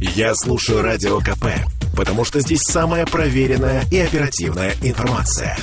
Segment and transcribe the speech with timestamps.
[0.00, 1.46] Я слушаю Радио КП,
[1.94, 5.58] потому что здесь самая проверенная и оперативная информация.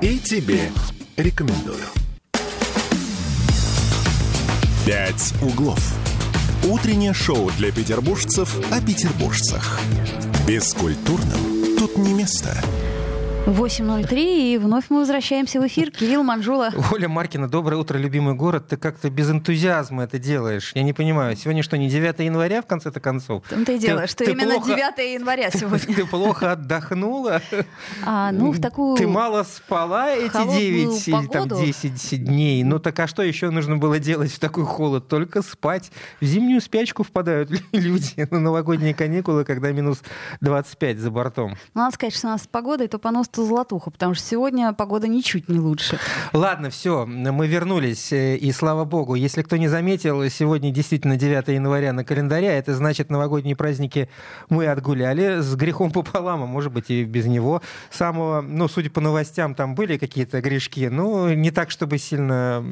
[0.00, 0.70] И тебе
[1.18, 1.84] рекомендую.
[4.86, 5.78] «Пять углов».
[6.64, 9.78] Утреннее шоу для петербуржцев о петербуржцах.
[10.46, 12.56] Бескультурным тут не место.
[13.46, 15.90] 8.03, и вновь мы возвращаемся в эфир.
[15.90, 16.70] Кирилл Манжула.
[16.92, 18.68] Оля Маркина, доброе утро, любимый город.
[18.68, 20.70] Ты как-то без энтузиазма это делаешь.
[20.76, 21.34] Я не понимаю.
[21.36, 23.42] Сегодня что, не 9 января в конце-то концов?
[23.48, 24.76] Там то и дело, что именно плохо...
[24.76, 25.92] 9 января сегодня.
[25.92, 27.42] Ты плохо отдохнула?
[28.06, 32.62] А, ну, в такую Ты мало спала эти 9 или там 10 дней.
[32.62, 35.08] Ну так а что еще нужно было делать в такой холод?
[35.08, 35.90] Только спать.
[36.20, 40.00] В зимнюю спячку впадают люди на новогодние каникулы, когда минус
[40.42, 41.56] 25 за бортом.
[41.74, 44.72] Ну, надо сказать, что у нас с погодой то понос, просто золотуха, потому что сегодня
[44.72, 45.98] погода ничуть не лучше.
[46.32, 49.14] Ладно, все, мы вернулись, э, и слава богу.
[49.14, 54.08] Если кто не заметил, сегодня действительно 9 января на календаре, а это значит, новогодние праздники
[54.48, 57.62] мы отгуляли с грехом пополам, а может быть и без него.
[57.90, 62.62] Самого, ну, судя по новостям, там были какие-то грешки, но не так, чтобы сильно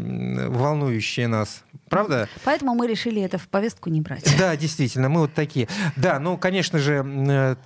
[0.49, 1.63] волнующие нас.
[1.89, 2.29] Правда?
[2.45, 4.25] Поэтому мы решили это в повестку не брать.
[4.39, 5.69] Да, действительно, мы вот такие.
[5.97, 7.57] Да, ну, конечно же, э,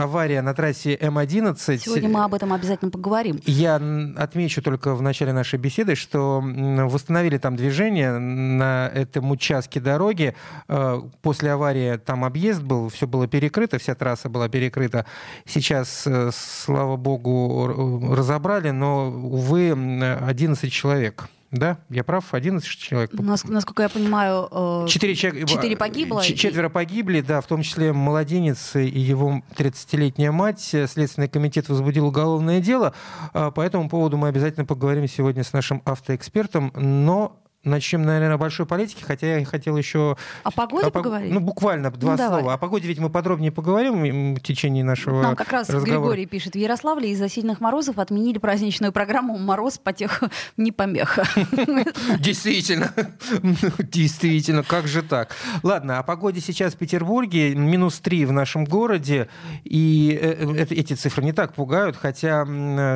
[0.00, 1.78] авария на трассе М11.
[1.78, 3.40] Сегодня мы об этом этом обязательно поговорим.
[3.46, 3.76] Я
[4.16, 10.34] отмечу только в начале нашей беседы, что восстановили там движение на этом участке дороги.
[10.68, 15.06] Э, после аварии там объезд был, все было перекрыто, вся трасса была перекрыта.
[15.46, 23.12] Сейчас, э, слава богу, разобрали, но, увы, 11 человек да, я прав, 11 человек.
[23.12, 26.22] Насколько я понимаю, э, четыре, человека, четыре погибло.
[26.22, 30.60] Четверо погибли, да, в том числе младенец и его 30-летняя мать.
[30.60, 32.92] Следственный комитет возбудил уголовное дело.
[33.32, 36.72] А, по этому поводу мы обязательно поговорим сегодня с нашим автоэкспертом.
[36.74, 40.16] Но Начнем, наверное, о большой политике, хотя я хотел еще...
[40.42, 41.32] О погоде о, поговорить?
[41.32, 42.36] Ну, буквально два ну, слова.
[42.38, 42.54] Давай.
[42.54, 46.00] О погоде ведь мы подробнее поговорим в течение нашего Нам как раз разговора.
[46.00, 46.54] Григорий пишет.
[46.54, 50.22] В Ярославле из-за сильных морозов отменили праздничную программу «Мороз потех
[50.58, 51.24] не помеха».
[52.18, 52.92] Действительно.
[53.78, 55.34] Действительно, как же так?
[55.62, 57.54] Ладно, о погоде сейчас в Петербурге.
[57.54, 59.28] Минус три в нашем городе.
[59.64, 62.46] И э, э, эти цифры не так пугают, хотя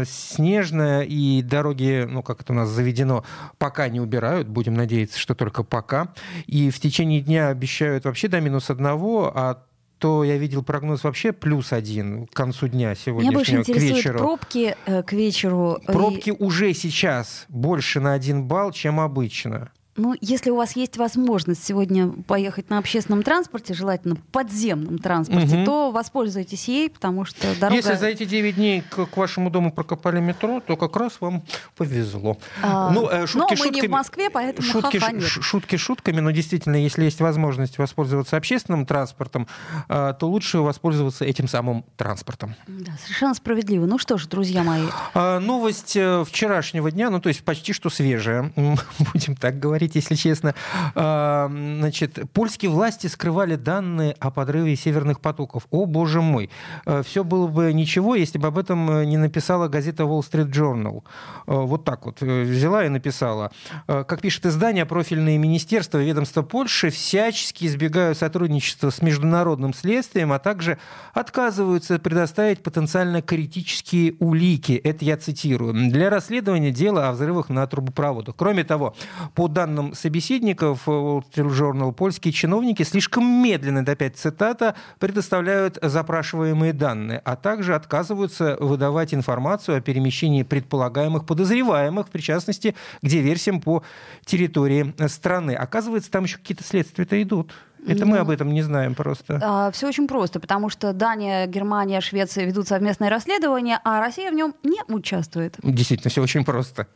[0.04, 3.24] снежная и дороги, ну, как это у нас заведено,
[3.56, 6.12] пока не убирают будем надеяться, что только пока.
[6.46, 9.62] И в течение дня обещают вообще до минус одного, а
[9.98, 13.96] то я видел прогноз вообще плюс один к концу дня сегодняшнего, Меня больше интересуют к
[13.96, 14.18] вечеру.
[14.18, 15.78] пробки э, к вечеру.
[15.86, 16.32] Пробки и...
[16.32, 19.70] уже сейчас больше на один балл, чем обычно.
[19.98, 25.64] Ну, если у вас есть возможность сегодня поехать на общественном транспорте, желательно подземном транспорте, угу.
[25.64, 27.74] то воспользуйтесь ей, потому что дорога...
[27.74, 31.42] Если за эти 9 дней к, к вашему дому прокопали метро, то как раз вам
[31.76, 32.38] повезло.
[32.62, 35.24] А, ну, э, шутки, но мы шутками, не в Москве, поэтому шутки, ха нет.
[35.24, 39.48] Шутки шутками, но действительно, если есть возможность воспользоваться общественным транспортом,
[39.88, 42.54] э, то лучше воспользоваться этим самым транспортом.
[42.68, 43.86] Да, совершенно справедливо.
[43.86, 44.86] Ну что ж, друзья мои.
[45.14, 48.52] А, новость э, вчерашнего дня, ну то есть почти что свежая,
[49.12, 50.54] будем так говорить говорить, если честно.
[50.94, 55.66] А, значит, польские власти скрывали данные о подрыве северных потоков.
[55.70, 56.50] О, боже мой.
[56.86, 60.50] А, Все было бы ничего, если бы об этом э, не написала газета Wall Street
[60.50, 61.02] Journal.
[61.46, 63.50] А, вот так вот э, взяла и написала.
[63.86, 70.38] Как пишет издание, профильные министерства и ведомства Польши всячески избегают сотрудничества с международным следствием, а
[70.38, 70.78] также
[71.14, 74.72] отказываются предоставить потенциально критические улики.
[74.72, 75.90] Это я цитирую.
[75.90, 78.34] Для расследования дела о взрывах на трубопроводах.
[78.36, 78.94] Кроме того,
[79.34, 85.78] по данным данным собеседников Wall Street Journal, польские чиновники слишком медленно, это опять цитата, предоставляют
[85.80, 93.60] запрашиваемые данные, а также отказываются выдавать информацию о перемещении предполагаемых подозреваемых, в причастности к диверсиям
[93.60, 93.82] по
[94.24, 95.52] территории страны.
[95.52, 97.52] Оказывается, там еще какие-то следствия-то идут.
[97.86, 99.40] Это ну, мы об этом не знаем просто.
[99.42, 104.34] А, все очень просто, потому что Дания, Германия, Швеция ведут совместное расследование, а Россия в
[104.34, 105.56] нем не участвует.
[105.62, 106.86] Действительно, все очень просто.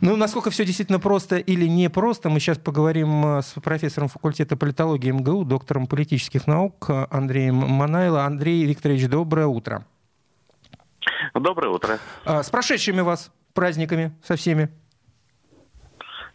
[0.00, 4.56] Ну, насколько все действительно просто или не просто, мы сейчас поговорим э, с профессором факультета
[4.56, 8.24] политологии МГУ, доктором политических наук Андреем Манайло.
[8.24, 9.84] Андрей Викторович, доброе утро.
[11.34, 11.98] Доброе утро.
[12.24, 14.70] А, с прошедшими вас праздниками со всеми.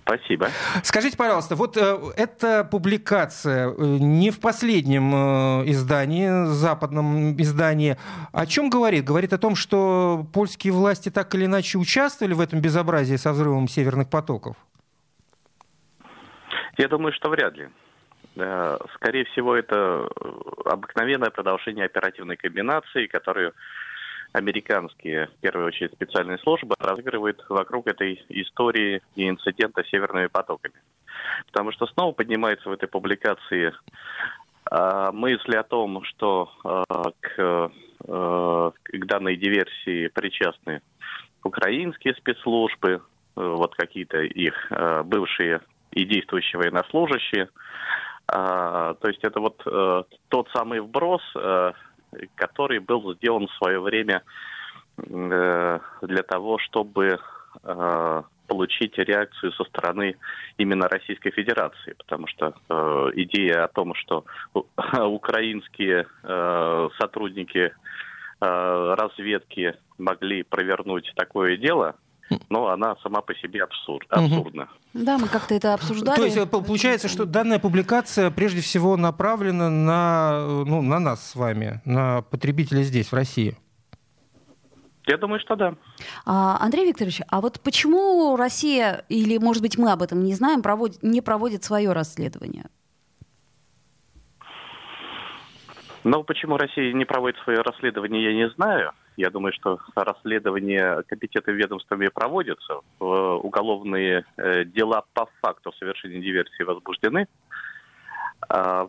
[0.07, 0.48] Спасибо.
[0.83, 7.98] Скажите, пожалуйста, вот э, эта публикация э, не в последнем э, издании, западном издании,
[8.31, 9.04] о чем говорит?
[9.04, 13.68] Говорит о том, что польские власти так или иначе участвовали в этом безобразии со взрывом
[13.68, 14.56] северных потоков?
[16.77, 17.68] Я думаю, что вряд ли.
[18.95, 20.07] Скорее всего, это
[20.63, 23.54] обыкновенное продолжение оперативной комбинации, которую
[24.34, 30.76] американские, в первую очередь, специальные службы разыгрывают вокруг этой истории и инцидента с северными потоками.
[31.48, 33.74] Потому что снова поднимается в этой публикации
[35.14, 36.52] мысли о том, что
[37.22, 40.82] к, к данной диверсии причастны
[41.44, 43.02] украинские спецслужбы,
[43.36, 44.72] вот какие-то их
[45.06, 47.50] бывшие и действующие военнослужащие.
[48.28, 49.64] То есть это вот
[50.28, 51.22] тот самый вброс,
[52.36, 54.24] который был сделан в свое время
[54.98, 57.19] для того, чтобы
[58.48, 60.15] получить реакцию со стороны
[60.57, 64.25] именно Российской Федерации, потому что э, идея о том, что
[64.94, 67.71] украинские э, сотрудники
[68.39, 71.95] э, разведки могли провернуть такое дело,
[72.50, 74.70] но она сама по себе абсурд, абсурдна.
[74.94, 76.16] Да, мы как-то это обсуждали.
[76.16, 81.82] То есть получается, что данная публикация прежде всего направлена на, ну, на нас с вами,
[81.86, 83.58] на потребителей здесь, в России?
[85.08, 85.76] Я думаю, что да.
[86.26, 90.62] А, Андрей Викторович, а вот почему Россия, или, может быть, мы об этом не знаем,
[90.62, 92.66] проводит, не проводит свое расследование?
[96.04, 98.92] Ну, почему Россия не проводит свое расследование, я не знаю.
[99.18, 102.81] Я думаю, что расследование компетентными ведомствами проводятся.
[103.00, 107.28] Уголовные э, дела по факту совершения диверсии возбуждены.
[108.50, 108.88] А,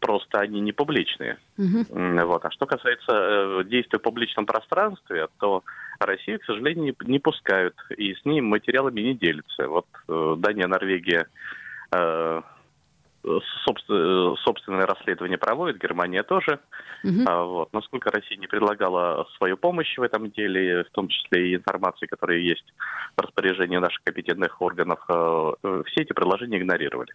[0.00, 1.38] просто они не публичные.
[1.56, 2.24] Uh-huh.
[2.26, 2.44] Вот.
[2.44, 5.62] А что касается э, действий в публичном пространстве, то
[6.00, 9.68] Россию, к сожалению, не, пускают, и с ней материалами не делятся.
[9.68, 11.28] Вот э, Дания, Норвегия
[11.94, 12.42] э,
[13.24, 16.58] собственное расследование проводит, Германия тоже.
[17.04, 17.22] Угу.
[17.26, 17.72] А, вот.
[17.72, 22.38] Насколько Россия не предлагала свою помощь в этом деле, в том числе и информации, которая
[22.38, 22.64] есть
[23.16, 27.12] в распоряжении наших компетентных органов, э, все эти предложения игнорировали.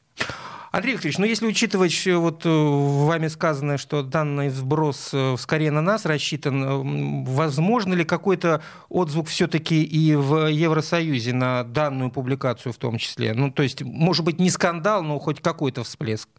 [0.72, 5.82] Андрей Викторович, ну если учитывать э, вот э, вами сказанное, что данный сброс скорее на
[5.82, 12.98] нас рассчитан, возможно ли какой-то отзвук все-таки и в Евросоюзе на данную публикацию в том
[12.98, 13.34] числе?
[13.34, 16.30] Ну то есть, может быть, не скандал, но хоть какой-то всплеск всплеск?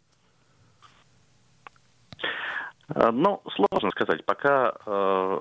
[2.95, 4.25] Э, ну, сложно сказать.
[4.25, 5.39] Пока э,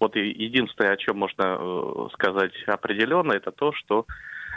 [0.00, 4.06] вот единственное, о чем можно э, сказать определенно, это то, что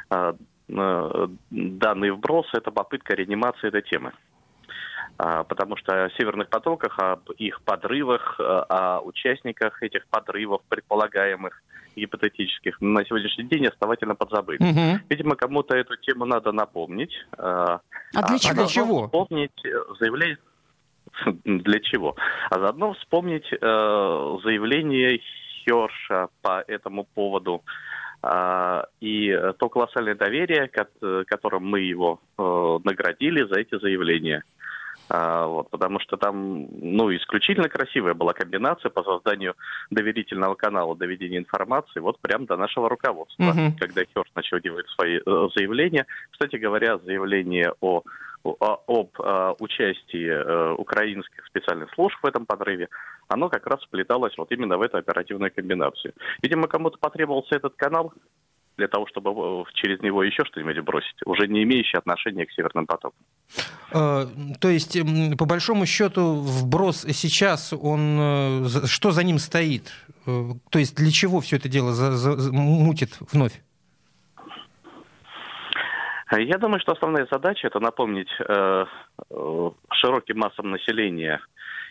[0.09, 0.33] э,
[0.69, 4.11] э, данный вброс– это попытка реанимации этой темы.
[5.17, 11.61] А, потому что о северных потоках, об их подрывах, о участниках этих подрывов предполагаемых–
[11.95, 14.57] гипотетических на сегодняшний день основательно подзабыли.
[14.57, 15.05] Угу.
[15.09, 17.13] Видимо, кому-то эту тему надо напомнить.
[17.37, 17.81] А,
[18.13, 18.53] а для а, чего?
[18.53, 19.03] Для чего?
[19.05, 19.63] Вспомнить
[19.99, 20.37] заявление
[21.45, 22.15] для чего?
[22.49, 23.57] А заодно вспомнить э,
[24.43, 25.19] заявление
[25.63, 27.63] Херша по этому поводу
[28.21, 30.69] э, и то колоссальное доверие,
[31.25, 34.43] которым мы его э, наградили за эти заявления.
[35.09, 39.55] А, вот, потому что там, ну, исключительно красивая была комбинация по созданию
[39.91, 43.43] доверительного канала доведения информации, вот прям до нашего руководства.
[43.43, 43.71] Uh-huh.
[43.79, 48.03] Когда Херш начал делать свои э, заявления, кстати говоря, заявление о
[48.45, 52.89] об э, участии э, украинских специальных служб в этом подрыве,
[53.27, 56.13] оно как раз вплеталось вот именно в эту оперативную комбинацию.
[56.43, 58.13] Видимо, кому-то потребовался этот канал,
[58.77, 62.85] для того, чтобы э, через него еще что-нибудь бросить, уже не имеющий отношения к Северным
[62.85, 63.19] потокам.
[63.91, 64.25] А,
[64.59, 64.97] то есть,
[65.37, 69.91] по большому счету, вброс сейчас, он э, что за ним стоит?
[70.25, 73.61] Э, то есть, для чего все это дело за, за, мутит вновь?
[76.31, 78.85] Я думаю, что основная задача это напомнить э,
[79.93, 81.39] широким массам населения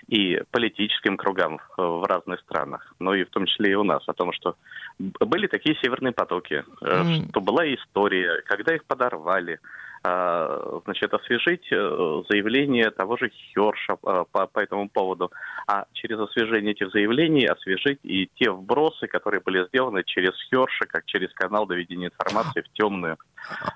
[0.09, 4.13] и политическим кругам в разных странах, но и в том числе и у нас, о
[4.13, 4.57] том, что
[4.99, 7.31] были такие северные потоки, mm.
[7.31, 9.61] что была история, когда их подорвали,
[10.05, 15.33] значит, освежить э, заявление того же Херша э, по, по этому поводу,
[15.67, 21.07] а через освежение этих заявлений освежить и те вбросы, которые были сделаны через Херша, как
[21.07, 23.17] через канал доведения информации в темную.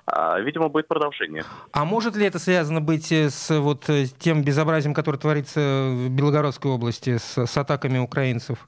[0.05, 1.43] А, видимо, будет продолжение.
[1.73, 7.17] А может ли это связано быть с вот тем безобразием, которое творится в Белгородской области,
[7.17, 8.67] с, с атаками украинцев?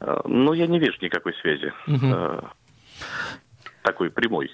[0.00, 1.72] Э, ну, я не вижу никакой связи.
[1.86, 2.48] Угу.
[3.82, 4.50] Такой прямой.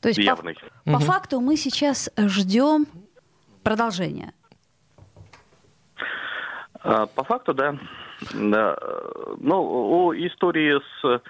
[0.00, 0.54] То есть явный.
[0.84, 0.98] По, угу.
[0.98, 2.86] по факту мы сейчас ждем
[3.62, 4.32] продолжения.
[6.80, 7.76] А, по факту, да.
[8.32, 8.76] да.
[9.38, 11.20] Ну, у истории с э,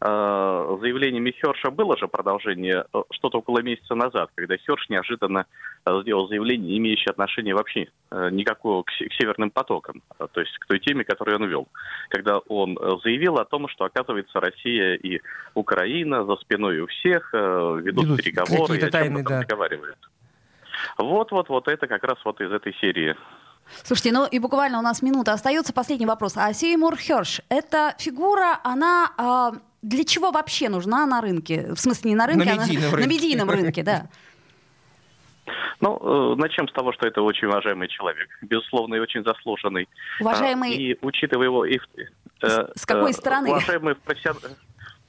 [0.00, 5.46] заявлениями Херша было же продолжение э, что-то около месяца назад, когда Херш неожиданно
[5.84, 10.56] э, сделал заявление, не имеющее отношения вообще э, никакого к, к северным потокам, то есть
[10.58, 11.68] к той теме, которую он вел.
[12.10, 15.20] Когда он заявил о том, что, оказывается, Россия и
[15.54, 19.40] Украина за спиной у всех ведут, ведут переговоры и о чем да.
[19.40, 19.98] разговаривают.
[20.98, 23.16] Вот-вот-вот это как раз вот из этой серии.
[23.82, 25.72] Слушайте, ну и буквально у нас минута остается.
[25.72, 26.36] Последний вопрос.
[26.36, 29.52] А Сеймур Херш, эта фигура, она
[29.86, 31.72] для чего вообще нужна на рынке?
[31.74, 33.06] В смысле, не на рынке, на медийном, а на, рынке.
[33.06, 34.06] на медийном рынке, да.
[35.80, 39.88] Ну, э, начнем с того, что это очень уважаемый человек, безусловно, и очень заслуженный.
[40.20, 40.72] Уважаемый...
[40.72, 41.64] А, и учитывая его...
[41.64, 41.78] И,
[42.42, 43.50] э, с какой э, стороны?
[43.50, 44.36] Уважаемый в, профессион...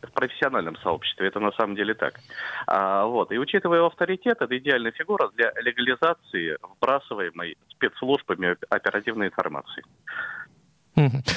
[0.02, 2.20] в профессиональном сообществе, это на самом деле так.
[2.68, 3.32] А, вот.
[3.32, 9.84] И учитывая его авторитет, это идеальная фигура для легализации вбрасываемой спецслужбами оперативной информации.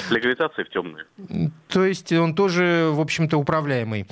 [0.09, 1.05] Легализации в темную.
[1.67, 4.07] То есть он тоже, в общем-то, управляемый.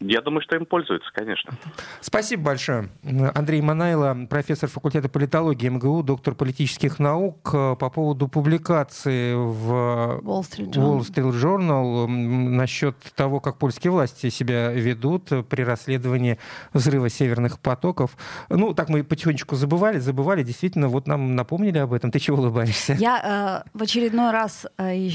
[0.00, 1.52] Я думаю, что им пользуются, конечно.
[2.00, 2.88] Спасибо большое.
[3.34, 7.50] Андрей Манайло, профессор факультета политологии МГУ, доктор политических наук.
[7.52, 13.90] Э, по поводу публикации в Wall Street Journal, Wall Street Journal насчет того, как польские
[13.90, 16.38] власти себя ведут при расследовании
[16.72, 18.16] взрыва северных потоков.
[18.48, 20.44] Ну, так мы потихонечку забывали, забывали.
[20.44, 22.12] Действительно, вот нам напомнили об этом.
[22.12, 22.92] Ты чего улыбаешься?
[22.94, 25.08] Я э, в очередной раз э,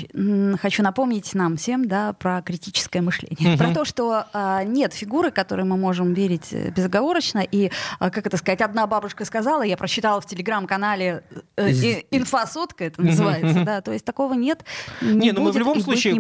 [0.58, 3.58] хочу напомнить нам всем да, про критическое мышление.
[3.58, 7.40] Про то, что э, нет фигуры, которой мы можем верить э, безоговорочно.
[7.40, 11.24] И, э, как это сказать, одна бабушка сказала, я прочитала в телеграм-канале
[11.56, 11.70] э,
[12.12, 14.66] «Инфосотка» это называется, да, то есть такого нет,
[15.02, 16.16] не, ну мы в любом случае,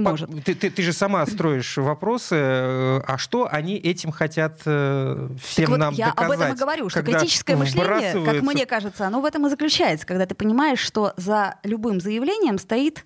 [0.45, 5.93] Ты, ты, ты же сама строишь вопросы, а что они этим хотят всем вот нам
[5.93, 6.31] я доказать?
[6.31, 10.05] об этом и говорю, что критическое мышление, как мне кажется, оно в этом и заключается,
[10.05, 13.05] когда ты понимаешь, что за любым заявлением стоит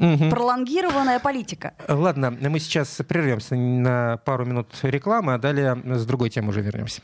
[0.00, 0.30] Угу.
[0.30, 1.74] Пролонгированная политика.
[1.86, 7.02] Ладно, мы сейчас прервемся на пару минут рекламы, а далее с другой темы уже вернемся.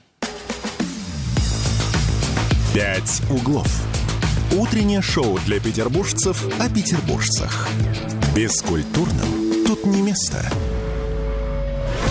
[2.73, 3.69] «Пять углов».
[4.53, 7.69] Утреннее шоу для петербуржцев о петербуржцах.
[8.35, 10.43] Бескультурным тут не место.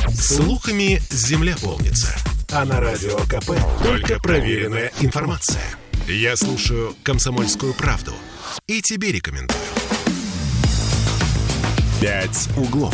[0.09, 2.15] Слухами земля полнится.
[2.51, 3.51] А на радио КП
[3.83, 5.63] только проверенная информация.
[6.07, 8.13] Я слушаю «Комсомольскую правду»
[8.67, 9.59] и тебе рекомендую.
[12.01, 12.93] «Пять углов».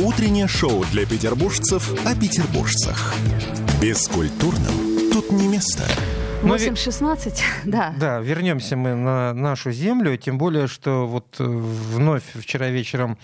[0.00, 3.12] Утреннее шоу для петербуржцев о петербуржцах.
[3.82, 5.82] Бескультурным тут не место.
[6.42, 7.92] 8.16, да.
[7.98, 13.18] Да, вернемся мы на нашу землю, тем более, что вот э, вновь вчера вечером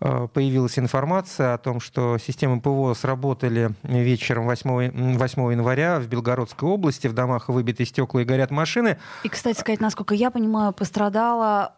[0.00, 6.68] э, появилась информация о том, что системы ПВО сработали вечером 8, 8 января в Белгородской
[6.68, 7.08] области.
[7.08, 8.98] В домах выбиты стекла и горят машины.
[9.24, 11.74] И, кстати сказать, насколько я понимаю, пострадала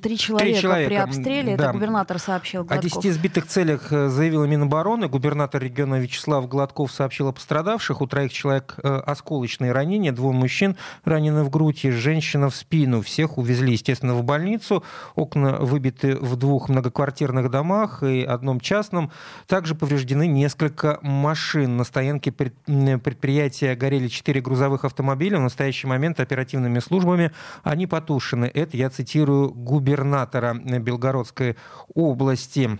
[0.00, 1.64] Три человека, Три человека при обстреле, да.
[1.64, 2.98] это губернатор сообщил Гладков.
[2.98, 5.08] О 10 сбитых целях э, заявила Минобороны.
[5.08, 8.00] Губернатор региона Вячеслав Гладков сообщил о пострадавших.
[8.00, 13.02] У троих человек э, осколочные ранения, двое мужчин ранены в грудь и женщина в спину.
[13.02, 14.82] Всех увезли, естественно, в больницу.
[15.14, 19.10] Окна выбиты в двух многоквартирных домах и одном частном.
[19.46, 21.76] Также повреждены несколько машин.
[21.76, 25.38] На стоянке предприятия горели четыре грузовых автомобиля.
[25.38, 27.32] В настоящий момент оперативными службами
[27.62, 28.50] они потушены.
[28.54, 31.56] Это я цитирую губернатора Белгородской
[31.94, 32.78] области.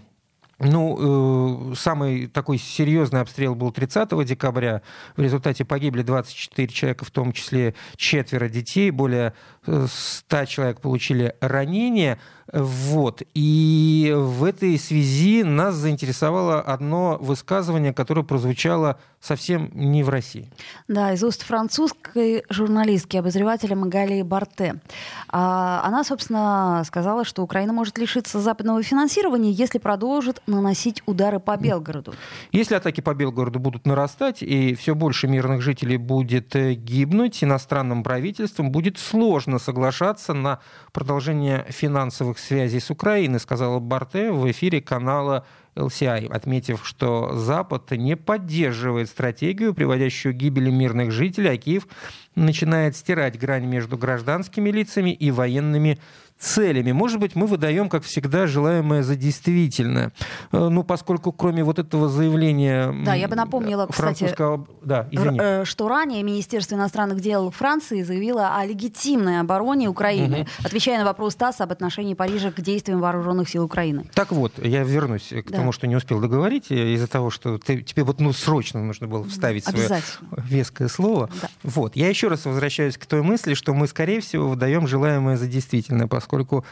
[0.60, 4.82] Ну, э, самый такой серьезный обстрел был 30 декабря.
[5.16, 8.90] В результате погибли 24 человека, в том числе четверо детей.
[8.90, 9.34] Более
[9.68, 12.18] 100 э, человек получили ранения.
[12.52, 13.22] Вот.
[13.34, 20.50] И в этой связи нас заинтересовало одно высказывание, которое прозвучало совсем не в России.
[20.86, 24.80] Да, из уст французской журналистки, обозревателя Магалии Барте.
[25.28, 31.56] А, она, собственно, сказала, что Украина может лишиться западного финансирования, если продолжит наносить удары по
[31.56, 32.14] Белгороду.
[32.52, 38.02] Если атаки по Белгороду будут нарастать, и все больше мирных жителей будет э, гибнуть, иностранным
[38.02, 40.60] правительствам будет сложно соглашаться на
[40.92, 45.46] продолжение финансовых связей с Украиной, сказала Барте в эфире канала
[45.76, 51.86] LCI, отметив, что Запад не поддерживает стратегию, приводящую к гибели мирных жителей, а Киев
[52.34, 55.98] начинает стирать грань между гражданскими лицами и военными
[56.38, 56.92] целями.
[56.92, 60.12] Может быть, мы выдаем, как всегда, желаемое за действительное.
[60.52, 62.94] Э, ну, поскольку кроме вот этого заявления...
[63.04, 64.34] Да, я бы напомнила, кстати,
[64.82, 65.38] да, извини.
[65.40, 70.48] Э, что ранее Министерство иностранных дел Франции заявило о легитимной обороне Украины, угу.
[70.64, 74.08] отвечая на вопрос ТАСС об отношении Парижа к действиям вооруженных сил Украины.
[74.14, 75.58] Так вот, я вернусь к да.
[75.58, 79.08] тому, что не успел договорить, э, из-за того, что ты, тебе вот ну, срочно нужно
[79.08, 79.88] было вставить свое
[80.36, 81.28] веское слово.
[81.42, 81.48] Да.
[81.64, 81.96] Вот.
[81.96, 86.06] Я еще раз возвращаюсь к той мысли, что мы, скорее всего, выдаем желаемое за действительное,
[86.28, 86.64] поскольку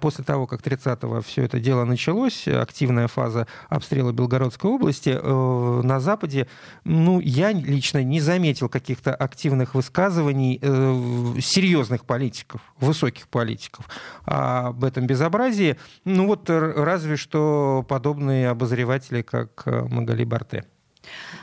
[0.00, 6.00] после того, как 30-го все это дело началось, активная фаза обстрела Белгородской области, э, на
[6.00, 6.46] Западе,
[6.84, 13.86] ну, я лично не заметил каких-то активных высказываний э, серьезных политиков, высоких политиков
[14.24, 15.76] об этом безобразии.
[16.04, 20.64] Ну вот разве что подобные обозреватели, как э, Магали Барте.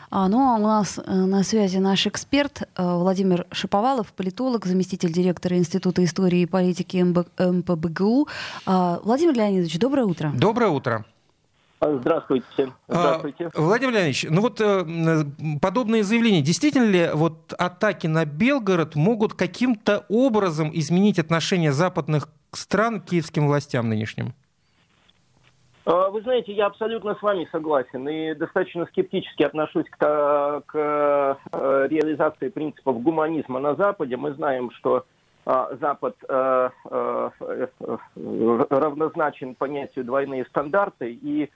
[0.10, 5.12] А, ну, а у нас э, на связи наш эксперт э, Владимир Шиповалов, политолог, заместитель
[5.12, 8.28] директора Института истории и политики МПБГУ.
[8.66, 10.32] А, Владимир Леонидович, доброе утро.
[10.36, 11.06] Доброе утро.
[11.82, 12.74] Здравствуйте всем.
[12.88, 13.52] Здравствуйте.
[13.54, 15.26] А, Владимир Леонидович, ну вот э,
[15.62, 23.02] подобные заявления, действительно ли вот атаки на Белгород могут каким-то образом изменить отношение западных стран
[23.02, 24.34] к киевским властям нынешним?
[25.86, 31.36] А, вы знаете, я абсолютно с вами согласен и достаточно скептически отношусь к, к э,
[31.90, 34.18] реализации принципов гуманизма на Западе.
[34.18, 35.06] Мы знаем, что
[35.46, 37.30] Запад э, э,
[38.18, 41.52] равнозначен понятию двойные стандарты, и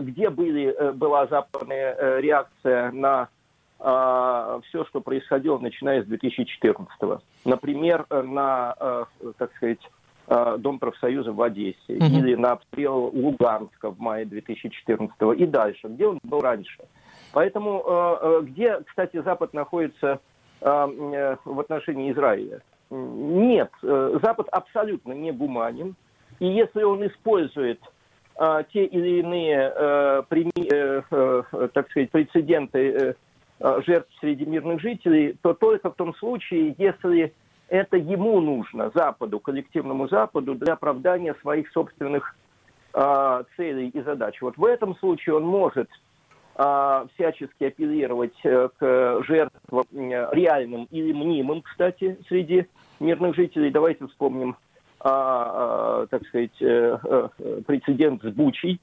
[0.00, 3.28] где были, была западная реакция на
[3.76, 7.20] все, что происходило, начиная с 2014 -го.
[7.44, 9.93] Например, на, так сказать, Э,
[10.26, 12.04] Дом профсоюза в Одессе, угу.
[12.04, 16.84] или на обстрел Луганска в мае 2014 и дальше, где он был раньше.
[17.32, 20.20] Поэтому э, э, где, кстати, Запад находится
[20.60, 22.62] в отношении Израиля?
[22.88, 25.94] Нет, Запад абсолютно не гуманен,
[26.38, 27.80] и если он использует
[28.72, 29.70] те или иные,
[31.74, 33.14] так сказать, прецеденты
[33.60, 37.34] жертв среди мирных жителей, то только в том случае, если
[37.74, 42.36] это ему нужно, Западу, коллективному Западу, для оправдания своих собственных
[42.94, 44.40] э, целей и задач.
[44.40, 45.90] Вот в этом случае он может
[46.54, 52.66] э, всячески апеллировать э, к жертвам э, реальным или мнимым, кстати, среди
[53.00, 53.70] мирных жителей.
[53.72, 54.56] Давайте вспомним,
[55.04, 57.28] э, э, так сказать, э, э,
[57.66, 58.80] прецедент с Бучей,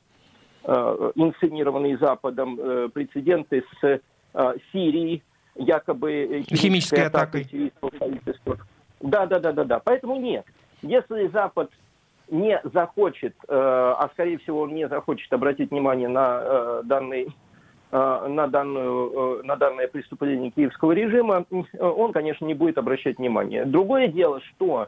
[0.66, 4.02] э, инсценированный Западом, э, прецеденты с
[4.34, 5.24] э, Сирией,
[5.56, 7.42] якобы химической, химической атакой.
[7.44, 8.60] атакой
[9.02, 9.80] да, да, да, да, да.
[9.80, 10.46] Поэтому нет.
[10.82, 11.70] Если Запад
[12.30, 17.36] не захочет, э, а скорее всего он не захочет обратить внимание на э, данный
[17.92, 21.46] э, на, данную, э, на данное преступление киевского режима,
[21.80, 23.66] он, конечно, не будет обращать внимания.
[23.66, 24.88] Другое дело, что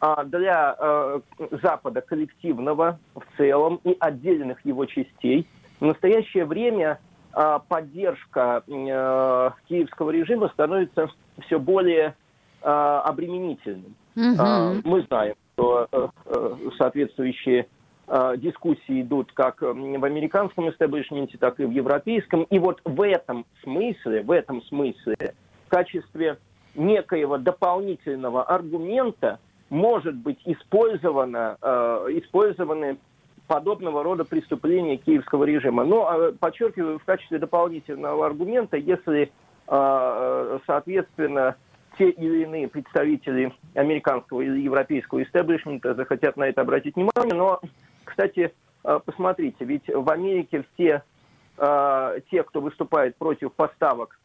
[0.00, 1.20] а, для э,
[1.62, 5.46] Запада коллективного в целом и отдельных его частей
[5.80, 7.00] в настоящее время
[7.32, 11.08] а, поддержка э, киевского режима становится
[11.46, 12.25] все более Э,
[12.66, 13.94] обременительным.
[14.16, 14.80] Угу.
[14.84, 17.66] Мы знаем, что э, э, соответствующие
[18.36, 22.44] дискуссии идут как в американском истеблишменте, так и в европейском.
[22.44, 25.34] И вот в этом смысле, в этом смысле,
[25.66, 26.38] в качестве
[26.76, 31.56] некоего дополнительного аргумента может быть использовано,
[32.10, 32.98] использованы
[33.48, 35.84] подобного рода преступления киевского режима.
[35.84, 39.32] Но, подчеркиваю, в качестве дополнительного аргумента, если,
[39.66, 41.56] соответственно,
[41.98, 47.34] те или иные представители американского или европейского истеблишмента захотят на это обратить внимание.
[47.34, 47.60] Но,
[48.04, 48.52] кстати,
[48.84, 51.02] э, посмотрите, ведь в Америке все
[51.58, 54.18] э, те, кто выступает против поставок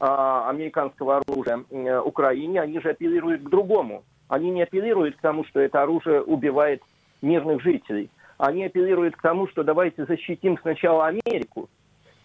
[0.00, 1.58] э, американского оружия
[2.00, 4.04] Украине, они же апеллируют к другому.
[4.28, 6.82] Они не апеллируют к тому, что это оружие убивает
[7.22, 8.10] мирных жителей.
[8.38, 11.70] Они апеллируют к тому, что давайте защитим сначала Америку,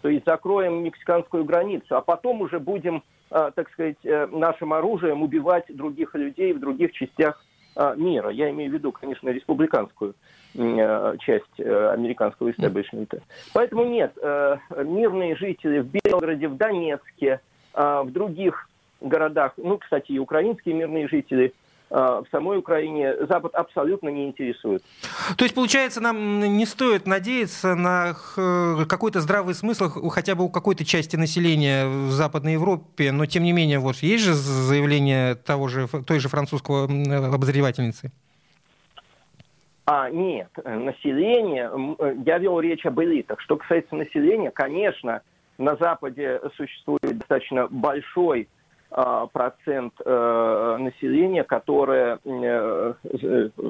[0.01, 5.65] то есть закроем мексиканскую границу, а потом уже будем так сказать, э, нашим оружием убивать
[5.69, 7.43] других людей в других частях
[7.75, 8.29] а, мира.
[8.29, 10.13] Я имею в виду, конечно, республиканскую
[10.53, 13.21] э, часть э, американского истеблишмента.
[13.53, 17.39] Поэтому нет, мирные жители в Белгороде, в Донецке,
[17.73, 18.67] в других
[18.99, 21.53] городах, ну, кстати, и украинские мирные жители–
[21.91, 24.81] в самой Украине Запад абсолютно не интересует.
[25.35, 28.15] То есть, получается, нам не стоит надеяться на
[28.87, 33.51] какой-то здравый смысл хотя бы у какой-то части населения в Западной Европе, но тем не
[33.51, 38.11] менее, вот есть же заявление того же, той же французского обозревательницы?
[39.85, 41.69] А, нет, население,
[42.25, 43.41] я вел речь об элитах.
[43.41, 45.21] Что касается населения, конечно,
[45.57, 48.47] на Западе существует достаточно большой
[48.91, 52.93] процент э, населения, которое э,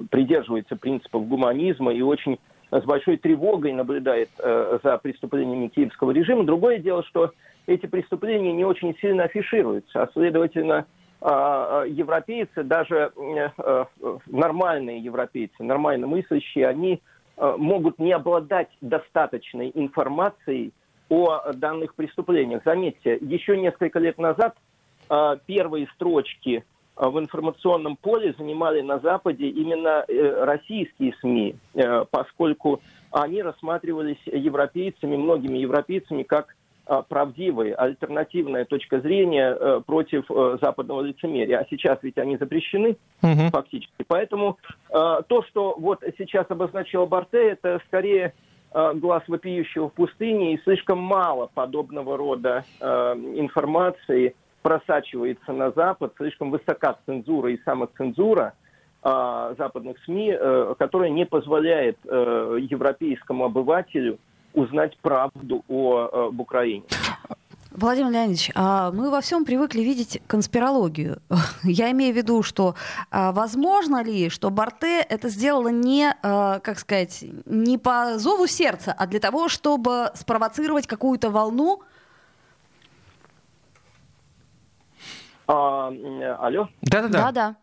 [0.09, 2.39] придерживается принципов гуманизма и очень
[2.71, 6.43] с большой тревогой наблюдает э, за преступлениями киевского режима.
[6.43, 7.31] Другое дело, что
[7.67, 10.87] эти преступления не очень сильно афишируются, а следовательно,
[11.23, 13.11] а, европейцы, даже
[14.25, 16.99] нормальные европейцы, нормально мыслящие, они
[17.37, 20.73] могут не обладать достаточной информацией
[21.09, 22.63] о данных преступлениях.
[22.65, 24.70] Заметьте, еще несколько лет назад а,
[25.45, 26.63] первые строчки
[26.95, 34.21] а, в информационном поле занимали на Западе именно э, российские СМИ, э, поскольку они рассматривались
[34.25, 40.25] европейцами, многими европейцами, как а, правдивая, альтернативная точка зрения э, против
[40.61, 41.59] западного лицемерия.
[41.59, 43.49] А сейчас ведь они запрещены угу.
[43.51, 44.05] фактически.
[44.07, 44.57] Поэтому
[44.89, 48.33] то, что вот сейчас обозначил Барте, это скорее
[48.73, 56.97] глаз вопиющего в пустыне и слишком мало подобного рода информации просачивается на Запад, слишком высока
[57.05, 58.53] цензура и самоцензура
[59.03, 64.19] э, западных СМИ, э, которая не позволяет э, европейскому обывателю
[64.53, 66.83] узнать правду о, об Украине.
[67.71, 71.21] Владимир Леонидович, а мы во всем привыкли видеть конспирологию.
[71.63, 72.75] Я имею в виду, что
[73.09, 78.93] а, возможно ли, что Барте это сделала не, а, как сказать, не по зову сердца,
[78.97, 81.81] а для того, чтобы спровоцировать какую-то волну?
[85.51, 85.93] А,
[86.39, 86.69] алло?
[86.81, 87.31] Да-да-да.
[87.31, 87.55] Да-да.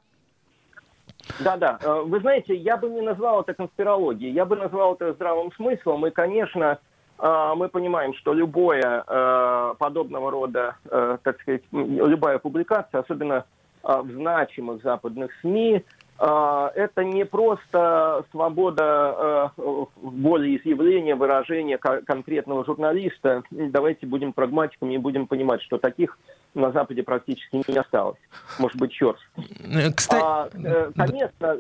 [1.41, 1.79] Да-да.
[1.83, 6.07] Э, вы знаете, я бы не назвал это конспирологией, я бы назвал это здравым смыслом.
[6.07, 6.79] И, конечно,
[7.19, 13.45] а, мы понимаем, что любое э, подобного рода, э, так сказать, любая публикация, особенно
[13.83, 15.85] в значимых западных СМИ,
[16.19, 23.45] это не просто свобода э, волеизъявления, выражения конкретного журналиста.
[23.53, 26.19] Давайте будем прагматиками и будем понимать, что таких
[26.59, 28.19] на Западе практически не осталось.
[28.59, 29.19] Может быть, черт.
[29.95, 30.23] Кстати...
[30.23, 30.49] А,
[30.97, 31.57] конечно,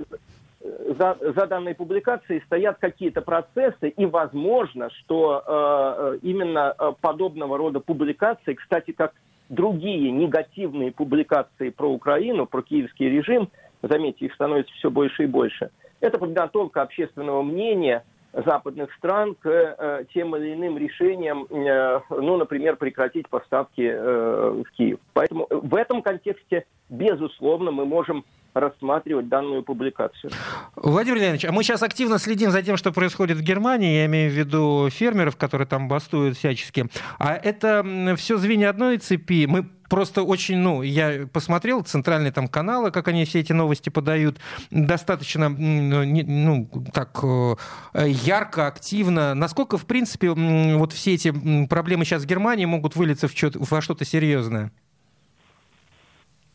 [0.61, 7.81] за, за данной публикацией стоят какие-то процессы, и возможно, что э, именно э, подобного рода
[7.81, 9.13] публикации, кстати, как
[9.49, 13.49] другие негативные публикации про Украину, про киевский режим,
[13.83, 18.05] заметьте, их становится все больше и больше, это подготовка общественного мнения
[18.45, 24.71] западных стран к э, тем или иным решениям, э, ну, например, прекратить поставки э, в
[24.77, 24.99] Киев.
[25.13, 28.25] Поэтому в этом контексте, безусловно, мы можем
[28.55, 30.33] рассматривать данную публикацию.
[30.75, 34.31] Владимир Леонидович, а мы сейчас активно следим за тем, что происходит в Германии, я имею
[34.31, 36.87] в виду фермеров, которые там бастуют всячески.
[37.19, 37.85] А это
[38.17, 39.47] все звенья одной цепи.
[39.47, 44.39] Мы просто очень, ну, я посмотрел центральные там каналы, как они все эти новости подают,
[44.71, 49.35] достаточно, ну, ну так, э, ярко, активно.
[49.35, 51.33] Насколько, в принципе, вот все эти
[51.67, 53.35] проблемы сейчас в Германии могут вылиться в
[53.71, 54.71] во что-то серьезное?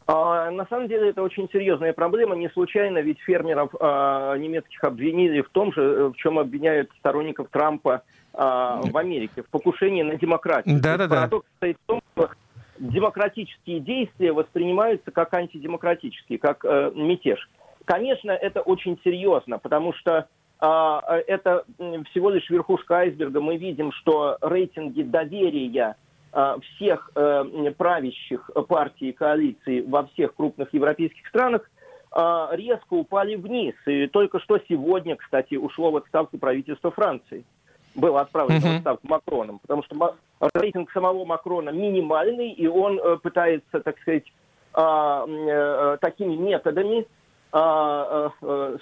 [0.05, 2.35] А, на самом деле это очень серьезная проблема.
[2.35, 8.03] Не случайно ведь фермеров а, немецких обвинили в том же, в чем обвиняют сторонников Трампа
[8.33, 10.79] а, в Америке, в покушении на демократию.
[10.81, 11.15] Да-да-да.
[11.15, 12.29] Парадокс стоит в том, что
[12.91, 17.49] демократические действия воспринимаются как антидемократические, как э, мятеж.
[17.85, 20.27] Конечно, это очень серьезно, потому что
[20.61, 20.65] э,
[21.27, 21.65] это
[22.11, 23.41] всего лишь верхушка айсберга.
[23.41, 25.95] Мы видим, что рейтинги доверия
[26.35, 31.69] Э, всех э, правящих партий и коалиций во всех крупных европейских странах
[32.11, 33.75] э, резко упали вниз.
[33.85, 37.45] И только что сегодня, кстати, ушло в отставку правительство Франции.
[37.95, 38.73] Было отправлено uh-huh.
[38.73, 40.15] в отставку Макроном, потому что
[40.53, 44.25] рейтинг самого Макрона минимальный, и он пытается, так сказать,
[44.73, 47.05] такими методами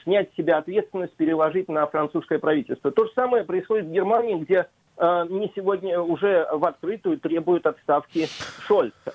[0.03, 2.89] снять с себя ответственность, переложить на французское правительство.
[2.91, 8.27] То же самое происходит в Германии, где э, не сегодня уже в открытую требуют отставки
[8.65, 9.13] Шольца.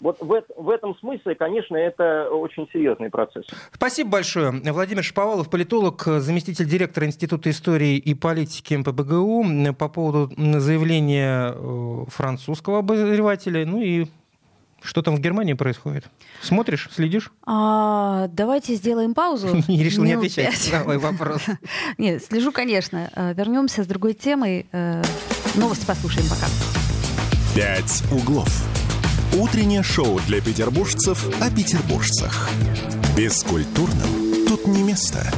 [0.00, 3.44] Вот в, в этом смысле, конечно, это очень серьезный процесс.
[3.72, 4.50] Спасибо большое.
[4.50, 12.78] Владимир Шаповалов, политолог, заместитель директора Института истории и политики МПБГУ по поводу заявления э, французского
[12.78, 14.06] обозревателя, ну и
[14.80, 16.04] что там в Германии происходит?
[16.40, 17.32] Смотришь, следишь?
[17.44, 19.48] А, давайте сделаем паузу.
[19.68, 21.42] Не решил не отвечать на мой вопрос.
[21.98, 23.10] Нет, слежу, конечно.
[23.14, 24.66] А, вернемся с другой темой.
[24.72, 25.02] Э,
[25.56, 26.46] новости послушаем пока.
[27.54, 28.77] «Пять углов».
[29.36, 32.48] Утреннее шоу для петербуржцев о петербуржцах.
[33.16, 35.30] Бескультурным тут не место.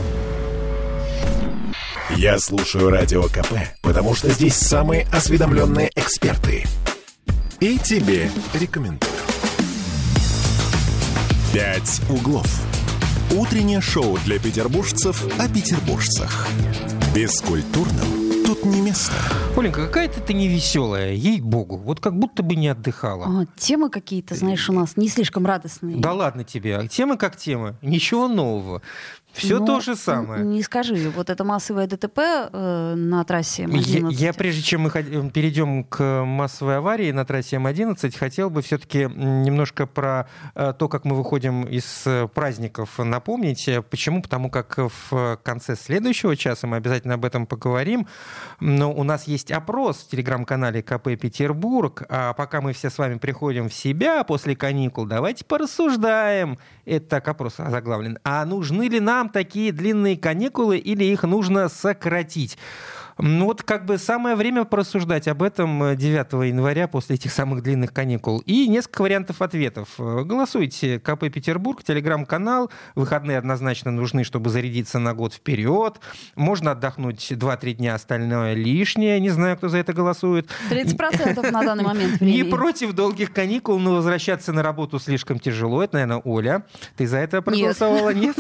[2.16, 6.64] Я слушаю Радио КП, потому что здесь самые осведомленные эксперты.
[7.59, 9.11] И тебе рекомендую.
[11.53, 12.46] «Пять углов».
[13.33, 16.46] Утреннее шоу для петербуржцев о петербуржцах.
[17.14, 18.19] Бескультурным
[18.60, 19.12] тут не место.
[19.56, 21.76] Оленька, какая-то ты невеселая, ей-богу.
[21.76, 23.42] Вот как будто бы не отдыхала.
[23.42, 25.96] А, темы какие-то, знаешь, у нас не слишком радостные.
[25.96, 26.86] Да ладно тебе.
[26.88, 27.76] Темы как темы.
[27.82, 28.82] Ничего нового.
[29.32, 30.44] Все ну, то же самое.
[30.44, 34.10] Не скажи, вот это массовое ДТП э, на трассе М11.
[34.10, 34.90] Я, я, прежде чем мы
[35.30, 41.04] перейдем к массовой аварии на трассе М11, хотел бы все-таки немножко про э, то, как
[41.04, 43.68] мы выходим из э, праздников напомнить.
[43.90, 44.22] Почему?
[44.22, 48.06] Потому как в конце следующего часа мы обязательно об этом поговорим.
[48.58, 52.02] Но у нас есть опрос в телеграм-канале КП Петербург.
[52.08, 56.58] А пока мы все с вами приходим в себя после каникул, давайте порассуждаем.
[56.84, 58.18] Это так опрос заглавлен.
[58.24, 62.58] А нужны ли нам такие длинные каникулы или их нужно сократить?
[63.22, 67.62] Ну вот как бы самое время порассуждать об этом 9 э, января после этих самых
[67.62, 68.38] длинных каникул.
[68.46, 69.88] И несколько вариантов ответов.
[69.98, 70.98] Э, голосуйте.
[70.98, 72.70] КП Петербург, телеграм-канал.
[72.94, 76.00] Выходные однозначно нужны, чтобы зарядиться на год вперед.
[76.35, 79.20] Можно отдохнуть 2-3 дня, остальное лишнее.
[79.20, 80.48] Не знаю, кто за это голосует.
[80.70, 82.42] 30% на данный момент времени.
[82.42, 85.83] Не против долгих каникул, но возвращаться на работу слишком тяжело.
[85.83, 86.64] Это, наверное, Оля.
[86.96, 88.11] Ты за это проголосовала?
[88.14, 88.37] Нет.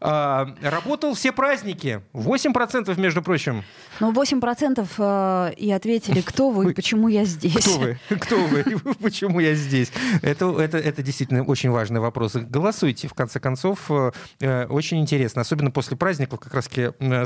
[0.00, 2.02] А, работал все праздники.
[2.12, 3.64] 8%, между прочим.
[4.04, 7.54] Ну, 8% э, и ответили, кто вы почему я здесь.
[7.54, 7.98] Кто вы?
[8.20, 8.64] Кто вы
[9.02, 9.90] почему я здесь?
[10.20, 12.34] Это, это, это действительно очень важный вопрос.
[12.34, 13.90] Голосуйте, в конце концов.
[14.40, 16.68] Э, очень интересно, особенно после праздников, как раз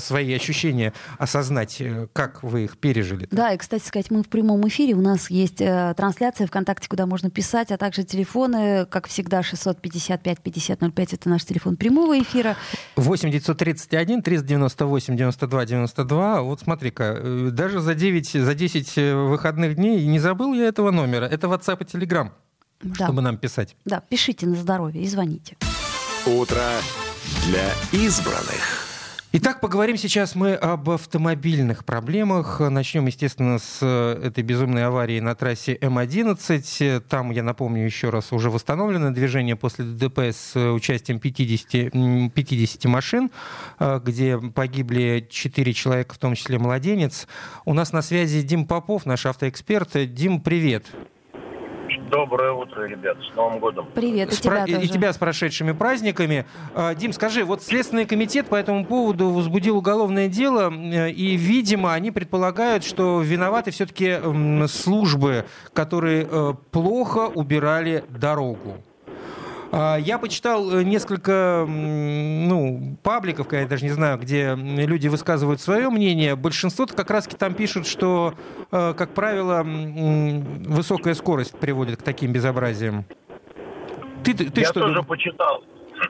[0.05, 3.27] свои ощущения осознать, как вы их пережили.
[3.33, 4.95] Да, и, кстати сказать, мы в прямом эфире.
[4.95, 11.15] У нас есть трансляция ВКонтакте, куда можно писать, а также телефоны, как всегда, 655 5005
[11.15, 12.57] это наш телефон прямого эфира.
[12.97, 16.43] 8 931 398 92 92.
[16.43, 20.91] Вот смотри-ка, э, даже за 9, за 10 э, выходных дней не забыл я этого
[20.91, 21.25] номера.
[21.27, 22.31] Это WhatsApp и Telegram,
[22.83, 23.05] да.
[23.05, 23.77] чтобы нам писать.
[23.85, 25.57] Да, пишите на здоровье и звоните.
[26.27, 26.63] Утро
[27.47, 28.88] для избранных.
[29.31, 32.61] Итак, поговорим сейчас мы об автомобильных проблемах.
[32.61, 37.01] Начнем, естественно, с э, этой безумной аварии на трассе М11.
[37.11, 43.31] Там, я напомню еще раз, уже восстановлено движение после ДТП с участием 50, 50 машин,
[43.79, 47.29] э, где погибли 4 человека, в том числе младенец.
[47.67, 50.11] У нас на связи Дим Попов, наш автоэксперт.
[50.15, 50.87] Дим, привет.
[52.11, 53.87] Доброе утро, ребят, с Новым годом.
[53.95, 54.67] Привет, и с тебя про...
[54.67, 54.83] тоже.
[54.83, 56.47] И тебя с прошедшими праздниками.
[56.75, 61.95] А, Дим, скажи, вот Следственный комитет по этому поводу возбудил уголовное дело, э, и, видимо,
[61.95, 64.17] они предполагают, что виноваты все-таки
[64.69, 68.77] службы, которые э, плохо убирали дорогу.
[69.71, 75.91] А, я почитал э, несколько ну, пабликов, я даже не знаю, где люди высказывают свое
[75.91, 76.37] мнение.
[76.37, 78.35] Большинство как раз там пишут, что,
[78.73, 83.05] э, как правило, высокая скорость приводит к таким безобразиям.
[84.25, 85.07] Ты, ты, Я что тоже думаешь?
[85.07, 85.65] почитал.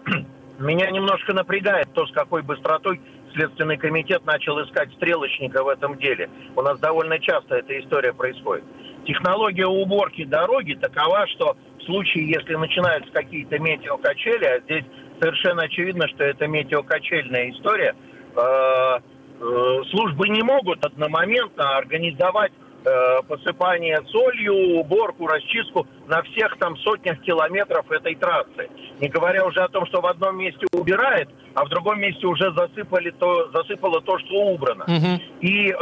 [0.59, 3.01] Меня немножко напрягает то, с какой быстротой
[3.35, 6.31] Следственный комитет начал искать стрелочника в этом деле.
[6.57, 8.65] У нас довольно часто эта история происходит.
[9.05, 14.85] Технология уборки дороги такова, что в случае, если начинаются какие-то метеокачели, а здесь
[15.21, 17.95] совершенно очевидно, что это метеокачельная история,
[18.37, 22.53] э, э, службы не могут одномоментно организовать
[22.85, 28.69] э, посыпание солью, уборку, расчистку на всех там сотнях километров этой трассы.
[29.01, 32.53] Не говоря уже о том, что в одном месте убирает, а в другом месте уже
[32.53, 34.85] засыпали то, засыпало то, что убрано.
[34.85, 35.23] Угу.
[35.41, 35.75] И э,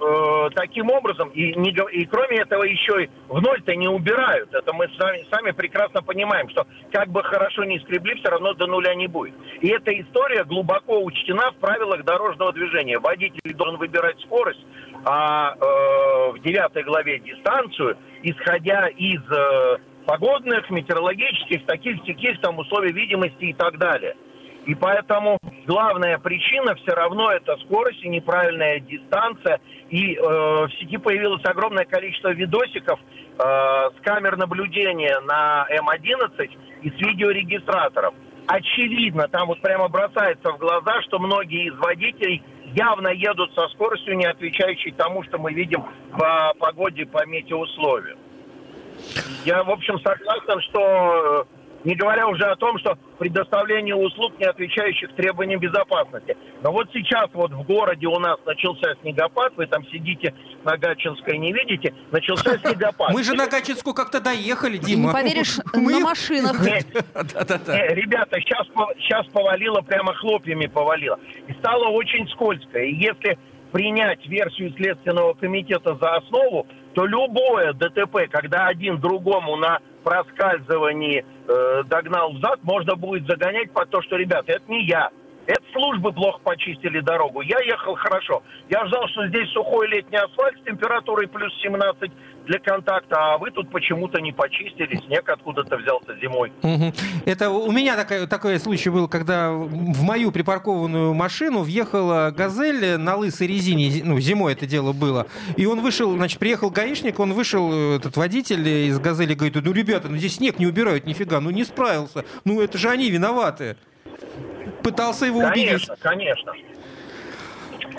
[0.00, 4.52] э, таким образом, и, не, и кроме этого еще и в ноль-то не убирают.
[4.54, 8.66] Это мы сами, сами прекрасно понимаем, что как бы хорошо не скребли, все равно до
[8.66, 9.34] нуля не будет.
[9.60, 12.98] И эта история глубоко учтена в правилах дорожного движения.
[12.98, 14.64] Водитель должен выбирать скорость,
[15.04, 22.92] а э, в девятой главе дистанцию, исходя из э, погодных, метеорологических, таких, таких там условий
[22.92, 24.16] видимости и так далее.
[24.68, 29.60] И поэтому главная причина все равно это скорость и неправильная дистанция.
[29.88, 36.50] И э, в сети появилось огромное количество видосиков э, с камер наблюдения на М11
[36.82, 38.12] и с видеорегистраторов.
[38.46, 42.42] Очевидно, там вот прямо бросается в глаза, что многие из водителей
[42.74, 48.18] явно едут со скоростью, не отвечающей тому, что мы видим по погоде, по метеоусловиям.
[49.46, 54.46] Я, в общем, согласен, что э, не говоря уже о том, что предоставление услуг, не
[54.46, 56.36] отвечающих требованиям безопасности.
[56.62, 61.38] Но вот сейчас вот в городе у нас начался снегопад, вы там сидите на Гатчинской,
[61.38, 63.12] не видите, начался снегопад.
[63.12, 65.08] Мы же на Гатчинскую как-то доехали, Дима.
[65.08, 66.62] Не поверишь, на машинах.
[66.64, 71.18] Ребята, сейчас повалило, прямо хлопьями повалило.
[71.46, 72.78] И стало очень скользко.
[72.78, 73.38] И если
[73.72, 81.82] принять версию Следственного комитета за основу, то любое ДТП, когда один другому на проскальзывании э,
[81.86, 85.10] догнал взад, можно будет загонять под то, что, ребята, это не я.
[85.46, 87.40] Это службы плохо почистили дорогу.
[87.40, 88.42] Я ехал хорошо.
[88.68, 92.12] Я ждал, что здесь сухой летний асфальт с температурой плюс 17
[92.48, 96.50] для контакта, а вы тут почему-то не почистили, снег откуда-то взялся зимой.
[96.62, 96.92] Угу.
[97.26, 103.16] Это у меня такой, такой случай был, когда в мою припаркованную машину въехала «Газель» на
[103.16, 107.96] лысой резине, ну, зимой это дело было, и он вышел, значит, приехал гаишник, он вышел,
[107.96, 111.64] этот водитель из «Газели» говорит, ну, ребята, ну, здесь снег не убирают нифига, ну, не
[111.64, 113.76] справился, ну, это же они виноваты
[114.82, 115.88] пытался его конечно, убедить.
[116.00, 116.52] Конечно, конечно.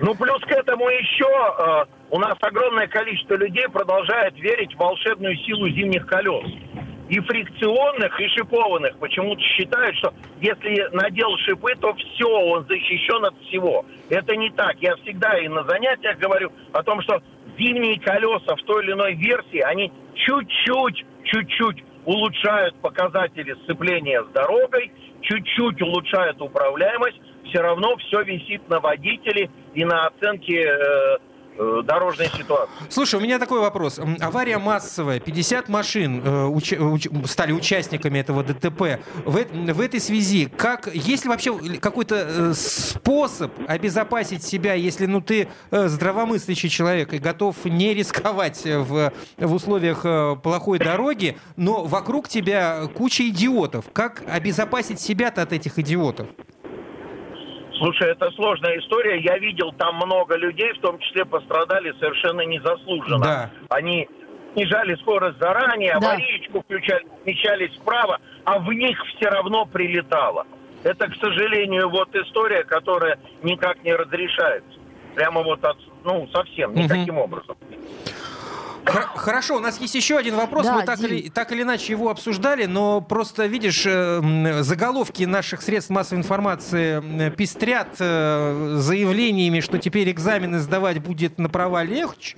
[0.02, 1.28] Ну, плюс к этому еще
[1.60, 6.46] э, у нас огромное количество людей продолжает верить в волшебную силу зимних колес.
[7.08, 8.98] И фрикционных, и шипованных.
[9.00, 13.84] Почему-то считают, что если надел шипы, то все, он защищен от всего.
[14.10, 14.76] Это не так.
[14.80, 17.20] Я всегда и на занятиях говорю о том, что
[17.58, 24.92] зимние колеса в той или иной версии, они чуть-чуть, чуть-чуть улучшают показатели сцепления с дорогой,
[25.22, 31.18] чуть-чуть улучшает управляемость, все равно все висит на водителе и на оценке э,
[31.84, 32.74] дорожной ситуации.
[32.90, 34.00] Слушай, у меня такой вопрос.
[34.20, 39.00] Авария массовая, 50 машин э, уч, уч, стали участниками этого ДТП.
[39.26, 45.22] В, в этой связи, как, есть ли вообще какой-то э, способ обезопасить себя, если ну,
[45.22, 51.84] ты э, здравомыслящий человек и готов не рисковать в, в условиях э, плохой дороги, но
[51.84, 53.86] вокруг тебя куча идиотов.
[53.92, 56.28] Как обезопасить себя-то от этих идиотов?
[57.80, 59.20] Слушай, это сложная история.
[59.22, 63.20] Я видел там много людей, в том числе пострадали совершенно незаслуженно.
[63.20, 63.50] Да.
[63.70, 64.08] Они
[64.54, 66.12] снижали скорость заранее, да.
[66.12, 70.46] аварийку включали, смещались вправо, а в них все равно прилетало.
[70.84, 74.80] Это, к сожалению, вот история, которая никак не разрешается.
[75.16, 77.26] Прямо вот от, ну, совсем никаким угу.
[77.26, 77.58] образом.
[78.86, 80.66] Хорошо, у нас есть еще один вопрос.
[80.66, 85.62] Да, Мы так или, так или иначе его обсуждали, но просто, видишь, э, заголовки наших
[85.62, 92.38] средств массовой информации пестрят э, заявлениями, что теперь экзамены сдавать будет на права легче.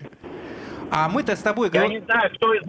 [0.91, 1.69] А мы-то с тобой...
[1.71, 2.60] Я не знаю, кто и,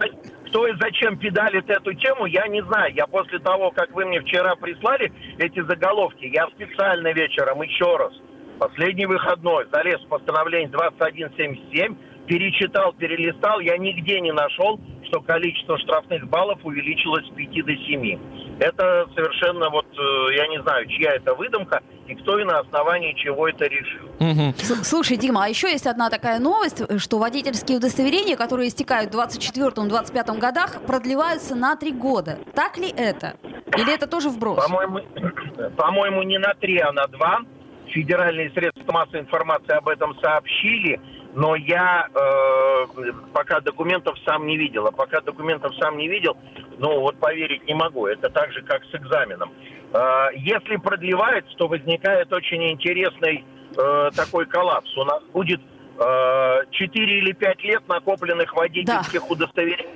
[0.47, 2.93] кто и зачем педалит эту тему, я не знаю.
[2.93, 8.13] Я после того, как вы мне вчера прислали эти заголовки, я специально вечером еще раз,
[8.59, 16.27] последний выходной, залез в постановление 2177, перечитал, перелистал, я нигде не нашел, что количество штрафных
[16.27, 18.19] баллов увеличилось с 5 до 7.
[18.59, 23.13] Это совершенно вот, э, я не знаю, чья это выдумка и кто и на основании
[23.13, 24.07] чего это решил.
[24.19, 24.83] Угу.
[24.83, 30.37] Слушай, Дима, а еще есть одна такая новость, что водительские удостоверения, которые истекают в 24-25
[30.39, 32.39] годах, продлеваются на 3 года.
[32.53, 33.35] Так ли это?
[33.77, 34.63] Или это тоже вброс?
[34.65, 34.99] По-моему,
[35.77, 37.39] по-моему не на 3, а на 2.
[37.87, 40.99] Федеральные средства массовой информации об этом сообщили
[41.35, 42.85] но я э,
[43.33, 44.87] пока документов сам не видел.
[44.87, 46.37] А пока документов сам не видел,
[46.77, 48.07] ну вот поверить не могу.
[48.07, 49.51] Это так же, как с экзаменом.
[49.93, 53.43] Э, если продлевается, то возникает очень интересный
[53.75, 54.95] э, такой коллапс.
[54.95, 55.61] У нас будет
[55.99, 59.27] э, 4 или 5 лет накопленных водительских да.
[59.27, 59.89] удостоверений,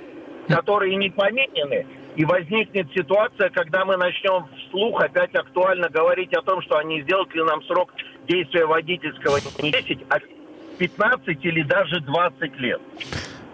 [0.48, 1.86] которые не поменены.
[2.16, 7.32] И возникнет ситуация, когда мы начнем вслух опять актуально говорить о том, что они сделают
[7.32, 7.92] ли нам срок
[8.26, 10.18] действия водительского не 10, а
[10.78, 12.80] 15 или даже 20 лет.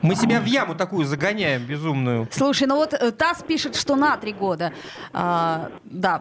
[0.03, 2.29] Мы себя в яму такую загоняем безумную.
[2.31, 4.73] Слушай, ну вот э, ТАСС пишет, что на три года.
[5.15, 6.21] А, да.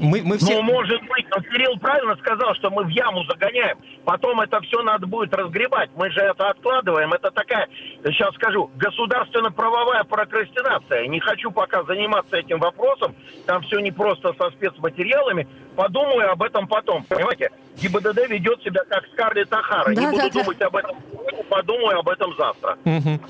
[0.00, 0.56] Мы, мы все...
[0.56, 3.78] Ну, может быть, но Кирилл правильно сказал, что мы в яму загоняем.
[4.04, 5.90] Потом это все надо будет разгребать.
[5.94, 7.12] Мы же это откладываем.
[7.12, 7.68] Это такая,
[8.04, 11.06] сейчас скажу, государственно-правовая прокрастинация.
[11.06, 13.14] Не хочу пока заниматься этим вопросом.
[13.46, 15.46] Там все не просто со спецматериалами.
[15.80, 17.04] Подумаю об этом потом.
[17.04, 17.50] Понимаете?
[17.78, 19.94] ГИБДД ведет себя как Скарлетт Ахара.
[19.94, 20.66] Да, Не буду да, думать да.
[20.66, 20.96] об этом,
[21.48, 22.76] подумаю об этом завтра.
[22.84, 23.20] Угу.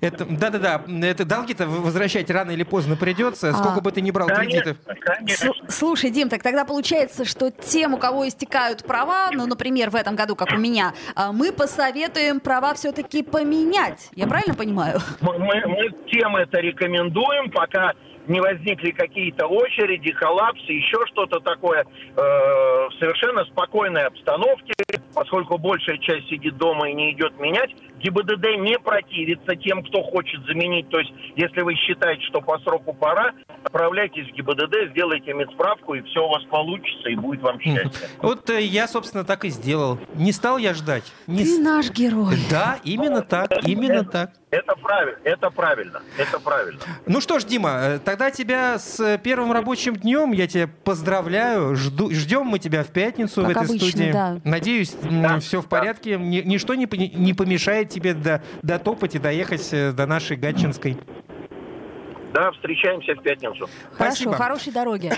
[0.00, 3.52] Это, да-да-да, это долги-то возвращать рано или поздно придется, а.
[3.52, 4.76] сколько бы ты ни брал кредитов.
[4.98, 5.52] Конечно.
[5.68, 10.16] Слушай, Дим, так тогда получается, что тем, у кого истекают права, ну, например, в этом
[10.16, 14.10] году, как у меня, а, мы посоветуем права все-таки поменять.
[14.16, 14.98] Я правильно понимаю?
[15.20, 17.92] Мы, мы, мы тем это рекомендуем, пока
[18.26, 21.84] не возникли какие-то очереди, коллапсы, еще что-то такое.
[22.16, 24.72] Э, в совершенно спокойной обстановке,
[25.14, 30.44] поскольку большая часть сидит дома и не идет менять, ГИБДД не противится тем, кто хочет
[30.46, 30.88] заменить.
[30.88, 33.32] То есть, если вы считаете, что по сроку пора,
[33.62, 38.08] отправляйтесь в ГИБДД, сделайте медсправку, и все у вас получится, и будет вам счастье.
[38.22, 39.98] Вот э, я, собственно, так и сделал.
[40.14, 41.12] Не стал я ждать.
[41.26, 41.44] Не...
[41.44, 42.36] Ты наш герой.
[42.50, 44.32] Да, именно так, именно так.
[44.50, 46.80] Это правильно, это правильно, это правильно.
[47.06, 52.10] Ну что ж, Дима, э, тогда тебя с первым рабочим днем, я тебя поздравляю, жду,
[52.10, 54.10] ждем мы тебя в пятницу как в этой обычно, студии.
[54.10, 54.40] Да.
[54.42, 56.24] Надеюсь, да, все в порядке, да.
[56.24, 60.96] ничто не, не помешает тебе до, дотопать и доехать э, до нашей Гатчинской.
[62.32, 63.68] Да, встречаемся в пятницу.
[63.92, 64.32] Хорошо, Спасибо.
[64.34, 65.12] хорошей дороги.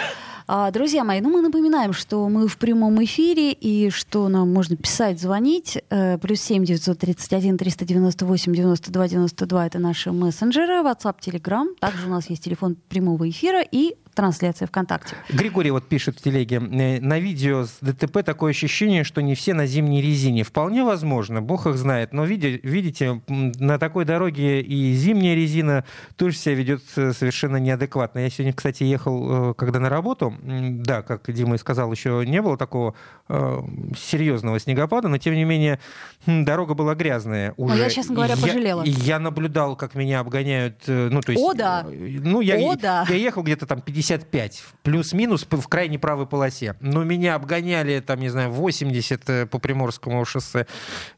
[0.49, 4.77] А, друзья мои, ну мы напоминаем, что мы в прямом эфире и что нам можно
[4.77, 5.79] писать, звонить.
[5.91, 10.11] Э, плюс семь девятьсот тридцать один триста девяносто восемь девяносто два девяносто два это наши
[10.11, 11.67] мессенджеры, WhatsApp, Telegram.
[11.79, 15.17] Также у нас есть телефон прямого эфира и трансляция ВКонтакте.
[15.29, 16.57] Григорий вот пишет в телеге.
[16.57, 20.45] Э, на видео с ДТП такое ощущение, что не все на зимней резине.
[20.45, 22.13] Вполне возможно, бог их знает.
[22.13, 25.85] Но видите, на такой дороге и зимняя резина
[26.17, 28.21] тоже себя ведет э, совершенно неадекватно.
[28.21, 32.57] Я сегодня, кстати, ехал, когда на работу, да, как Дима и сказал, еще не было
[32.57, 32.95] такого
[33.29, 33.59] э,
[33.97, 35.79] серьезного снегопада, но тем не менее
[36.27, 37.75] дорога была грязная уже.
[37.75, 38.83] Но я, честно говоря, я, пожалела.
[38.85, 40.83] Я наблюдал, как меня обгоняют.
[40.87, 41.85] Э, ну, то есть, О, да.
[41.87, 43.05] Э, ну, я, О, да.
[43.09, 46.75] я ехал где-то там 55, плюс-минус в крайней правой полосе.
[46.81, 50.67] Но меня обгоняли, там, не знаю, 80 э, по Приморскому шоссе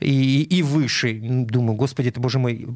[0.01, 1.19] и, и выше.
[1.23, 2.67] Думаю, господи, это, боже мой,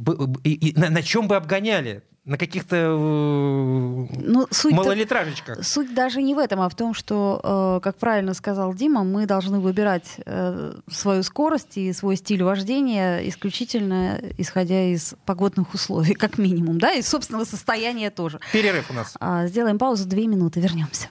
[0.44, 2.02] и, и, на, на чем бы обгоняли?
[2.28, 5.64] На каких-то э, ну, суть малолитражечках.
[5.64, 7.40] Суть даже не в этом, а в том, что,
[7.78, 13.26] э, как правильно сказал Дима, мы должны выбирать э, свою скорость и свой стиль вождения
[13.26, 18.40] исключительно исходя из погодных условий, как минимум, да, и собственного состояния тоже.
[18.52, 19.14] Перерыв у нас.
[19.18, 21.08] А, сделаем паузу, две минуты, вернемся.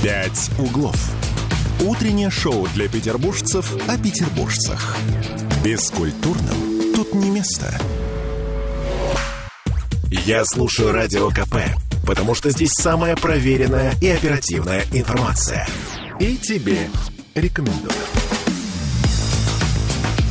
[0.00, 1.10] «Пять углов».
[1.84, 4.96] Утреннее шоу для петербуржцев о петербуржцах.
[5.64, 7.74] Бескультурным тут не место.
[10.10, 11.56] Я слушаю Радио КП,
[12.06, 15.68] потому что здесь самая проверенная и оперативная информация.
[16.18, 16.88] И тебе
[17.34, 17.92] рекомендую.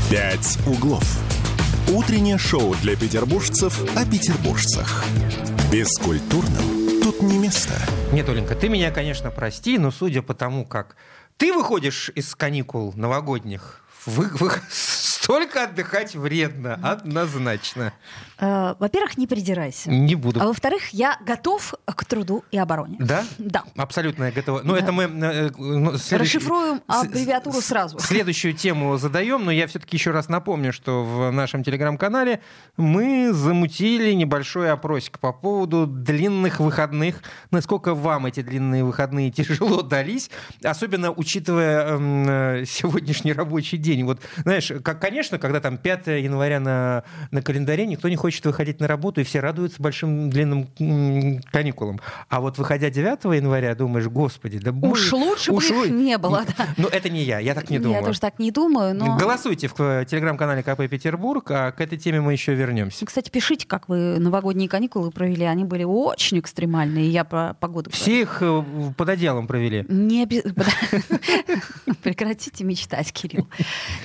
[0.09, 1.03] «Пять углов».
[1.93, 5.05] Утреннее шоу для петербуржцев о петербуржцах.
[5.71, 7.73] Бескультурным тут не место.
[8.11, 10.95] Нет, Оленька, ты меня, конечно, прости, но судя по тому, как
[11.37, 14.51] ты выходишь из каникул новогодних, вы, вы,
[15.27, 17.91] Столько отдыхать вредно, однозначно.
[18.39, 19.91] Э, во-первых, не придирайся.
[19.91, 20.41] Не буду.
[20.41, 22.95] А во-вторых, я готов к труду и обороне.
[22.97, 23.25] Да?
[23.37, 23.65] Да.
[23.75, 24.59] Абсолютно я готова.
[24.59, 24.79] Но ну, да.
[24.79, 25.03] это мы...
[25.03, 26.33] Э, ну, следующ...
[26.33, 27.99] Расшифруем аббревиатуру сразу.
[27.99, 32.39] Следующую тему задаем, но я все-таки еще раз напомню, что в нашем телеграм-канале
[32.77, 37.21] мы замутили небольшой опросик по поводу длинных выходных.
[37.51, 40.29] Насколько вам эти длинные выходные тяжело дались,
[40.63, 44.05] особенно учитывая э, сегодняшний рабочий день.
[44.05, 48.45] Вот, знаешь, как, конечно, конечно, когда там 5 января на, на календаре, никто не хочет
[48.45, 50.67] выходить на работу, и все радуются большим длинным
[51.51, 51.99] каникулам.
[52.29, 56.43] А вот выходя 9 января, думаешь, господи, да Уж лучше уж бы их не было,
[56.55, 56.67] да.
[56.77, 57.99] Ну, это не я, я так не думаю.
[57.99, 59.17] Я тоже так не думаю, но...
[59.17, 63.03] Голосуйте в э, телеграм-канале КП Петербург, а к этой теме мы еще вернемся.
[63.03, 65.45] Кстати, пишите, как вы новогодние каникулы провели.
[65.45, 68.63] Они были очень экстремальные, я про погоду Все их э,
[68.95, 69.83] под одеялом провели.
[69.89, 70.27] Не.
[72.03, 73.47] Прекратите мечтать, Кирилл.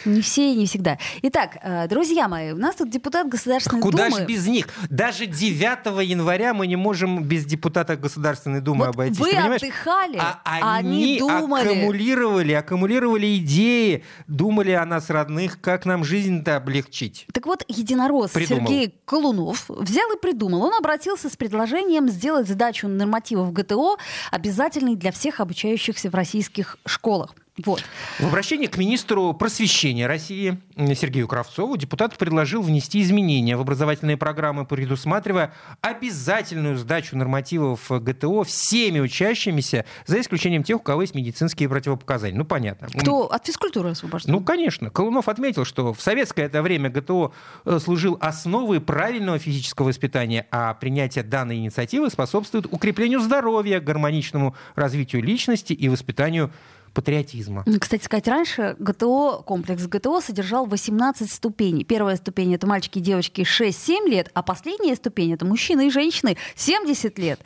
[0.06, 0.96] Не все и не всегда.
[1.22, 4.10] Итак, э, друзья мои, у нас тут депутат Государственной Куда Думы.
[4.10, 4.68] Куда же без них?
[4.90, 9.18] Даже 9 января мы не можем без депутата Государственной Думы вот обойтись.
[9.18, 11.68] Вы отдыхали, а они, они думали.
[11.68, 17.26] аккумулировали, аккумулировали идеи, думали о нас родных, как нам жизнь-то облегчить.
[17.32, 18.66] Так вот, единорос придумал.
[18.66, 20.62] Сергей Колунов взял и придумал.
[20.62, 23.96] Он обратился с предложением сделать сдачу нормативов ГТО
[24.30, 27.34] обязательной для всех обучающихся в российских школах.
[27.58, 27.84] Вот.
[28.18, 30.58] В обращении к министру просвещения России
[30.94, 39.00] Сергею Кравцову депутат предложил внести изменения в образовательные программы, предусматривая обязательную сдачу нормативов ГТО всеми
[39.00, 42.38] учащимися, за исключением тех, у кого есть медицинские противопоказания.
[42.38, 42.88] Ну, понятно.
[42.88, 44.32] Кто от физкультуры освобожден?
[44.32, 44.88] Ну, конечно.
[44.88, 47.34] Колунов отметил, что в советское это время ГТО
[47.66, 55.22] э, служил основой правильного физического воспитания, а принятие данной инициативы способствует укреплению здоровья, гармоничному развитию
[55.22, 56.50] личности и воспитанию
[56.92, 57.64] патриотизма.
[57.80, 61.84] Кстати сказать, раньше ГТО, комплекс ГТО содержал 18 ступеней.
[61.84, 66.36] Первая ступень— это мальчики и девочки 6-7 лет, а последняя ступень— это мужчины и женщины
[66.54, 67.40] 70 лет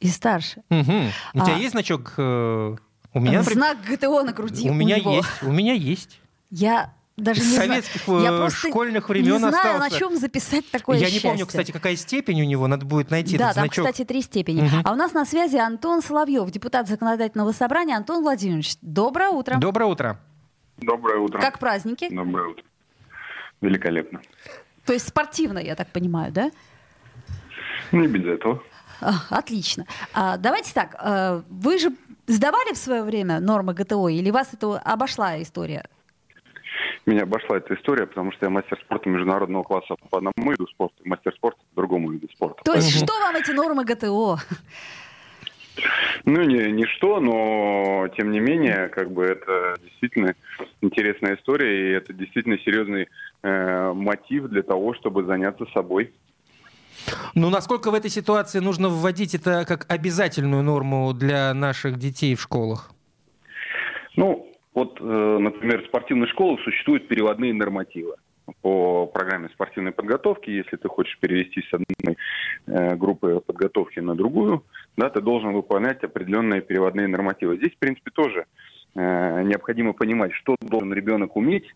[0.00, 0.62] и старше.
[0.70, 0.92] Угу.
[1.34, 1.44] У а...
[1.44, 2.14] тебя есть значок?
[2.16, 2.76] Э,
[3.12, 4.68] у меня, Знак ГТО на груди.
[4.68, 5.14] У, у меня него.
[5.16, 5.42] есть.
[5.42, 6.20] У меня есть.
[6.50, 6.92] Я
[7.22, 8.22] даже не советских знаю.
[8.22, 9.78] Я э, школьных времен не знаю, остался.
[9.78, 11.20] на чем записать такое Я счастье.
[11.20, 13.86] не помню, кстати, какая степень у него, надо будет найти Да, этот там, значок.
[13.86, 14.62] кстати, три степени.
[14.62, 14.76] Угу.
[14.84, 17.96] А у нас на связи Антон Соловьев, депутат законодательного собрания.
[17.96, 19.56] Антон Владимирович, доброе утро.
[19.58, 20.20] Доброе утро.
[20.78, 21.40] Доброе утро.
[21.40, 22.08] Как праздники?
[22.14, 22.64] Доброе утро.
[23.60, 24.20] Великолепно.
[24.86, 26.50] То есть спортивно, я так понимаю, да?
[27.92, 28.62] Не без этого.
[29.00, 29.86] А, отлично.
[30.12, 30.94] А, давайте так.
[30.98, 31.92] А, вы же
[32.26, 35.84] сдавали в свое время нормы ГТО или вас это обошла история?
[37.06, 40.96] Меня обошла эта история, потому что я мастер спорта международного класса по одному виду спорта,
[41.04, 42.62] мастер спорта по другому виду спорта.
[42.64, 44.38] То есть что вам эти нормы ГТО?
[46.24, 50.34] Ну, не, не что, но тем не менее, как бы это действительно
[50.82, 53.08] интересная история, и это действительно серьезный
[53.42, 56.12] э, мотив для того, чтобы заняться собой.
[57.34, 62.42] Ну, насколько в этой ситуации нужно вводить это как обязательную норму для наших детей в
[62.42, 62.90] школах?
[64.16, 68.14] Ну, вот, э, например, в спортивных школах существуют переводные нормативы
[68.62, 70.50] по программе спортивной подготовки.
[70.50, 72.16] Если ты хочешь перевести с одной
[72.66, 74.64] э, группы подготовки на другую,
[74.96, 77.56] да, ты должен выполнять определенные переводные нормативы.
[77.56, 78.46] Здесь, в принципе, тоже
[78.94, 81.74] э, необходимо понимать, что должен ребенок уметь,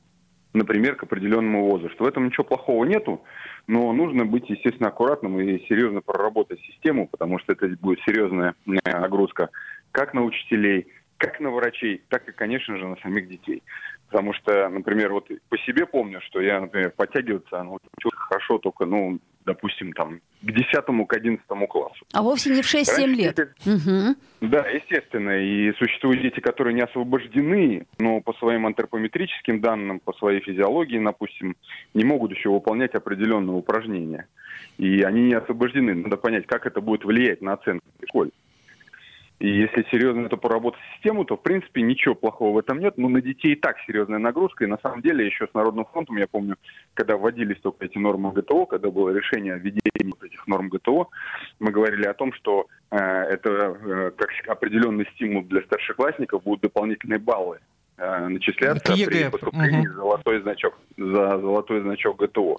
[0.52, 2.04] например, к определенному возрасту.
[2.04, 3.22] В этом ничего плохого нету,
[3.66, 9.50] но нужно быть, естественно, аккуратным и серьезно проработать систему, потому что это будет серьезная нагрузка
[9.94, 10.88] как на учителей,
[11.24, 13.62] как на врачей, так и, конечно же, на самих детей.
[14.08, 19.18] Потому что, например, вот по себе помню, что я, например, подтягиваться научился хорошо только, ну,
[19.44, 22.06] допустим, там, к 10 к 11 классу.
[22.12, 23.36] А вовсе не в 6-7 лет.
[23.36, 23.68] Дети...
[23.68, 24.16] Угу.
[24.42, 25.38] Да, естественно.
[25.38, 31.56] И существуют дети, которые не освобождены, но по своим антропометрическим данным, по своей физиологии, допустим,
[31.94, 34.28] не могут еще выполнять определенные упражнения.
[34.78, 35.94] И они не освобождены.
[35.94, 38.30] Надо понять, как это будет влиять на оценку в школе.
[39.40, 42.96] И если серьезно это поработать систему, то, в принципе, ничего плохого в этом нет.
[42.96, 44.64] Но на детей и так серьезная нагрузка.
[44.64, 46.56] И на самом деле еще с Народным фронтом, я помню,
[46.94, 51.08] когда вводились только эти нормы ГТО, когда было решение о введении этих норм ГТО,
[51.58, 57.18] мы говорили о том, что э, это э, как определенный стимул для старшеклассников будут дополнительные
[57.18, 57.58] баллы
[57.98, 59.96] э, начисляться при поступлении угу.
[59.96, 62.58] золотой значок за золотой значок ГТО.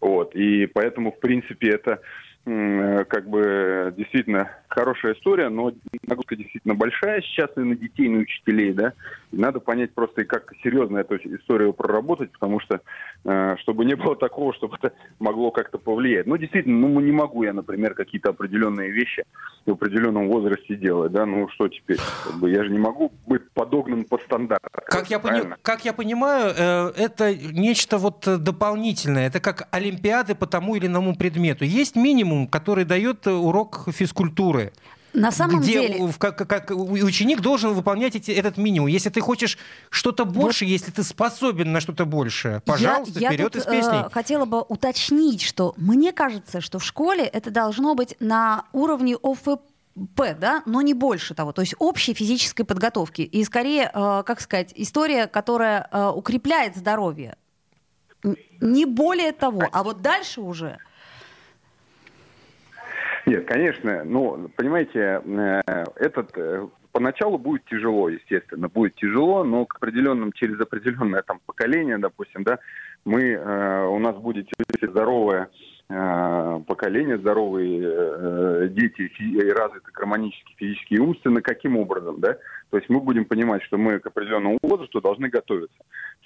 [0.00, 0.34] Вот.
[0.34, 2.00] И поэтому, в принципе, это
[2.46, 5.72] Э, как бы действительно хорошая история, но
[6.06, 8.92] нагрузка действительно большая сейчас и на детей, и на учителей, да.
[9.32, 12.80] И надо понять просто, как серьезно эту историю проработать, потому что,
[13.24, 16.26] э, чтобы не было такого, чтобы это могло как-то повлиять.
[16.26, 19.24] Ну, действительно, ну, не могу я, например, какие-то определенные вещи
[19.66, 21.98] в определенном возрасте делать, да, ну, что теперь?
[22.24, 24.62] Как бы, я же не могу быть подогнан под стандарт.
[24.86, 25.42] Как я, пони...
[25.62, 31.16] как я понимаю, э, это нечто вот дополнительное, это как олимпиады по тому или иному
[31.16, 31.64] предмету.
[31.64, 34.59] Есть минимум который дает э, урок физкультуры.
[35.12, 36.12] На самом где деле...
[36.18, 38.88] Как, как, ученик должен выполнять эти, этот минимум.
[38.88, 39.58] Если ты хочешь
[39.90, 40.70] что-то больше, вот.
[40.70, 44.06] если ты способен на что-то большее, пожалуйста, я, вперед я тут, из песни.
[44.06, 49.16] Э, хотела бы уточнить, что мне кажется, что в школе это должно быть на уровне
[49.20, 49.60] ОФП
[50.14, 53.22] П, да, но не больше того, то есть общей физической подготовки.
[53.22, 57.36] И скорее, э, как сказать, история, которая э, укрепляет здоровье.
[58.60, 59.62] Не более того.
[59.72, 60.78] А вот дальше уже
[63.30, 64.02] нет, конечно.
[64.04, 65.60] Ну, понимаете, э,
[65.94, 71.96] этот э, поначалу будет тяжело, естественно, будет тяжело, но к определенным, через определенное там поколение,
[71.98, 72.58] допустим, да,
[73.04, 74.48] мы, э, у нас будет
[74.82, 75.48] здоровое
[76.68, 79.10] поколение, здоровые дети,
[79.50, 82.36] развиты гармонически, физически и умственно, каким образом, да?
[82.70, 85.76] То есть мы будем понимать, что мы к определенному возрасту должны готовиться.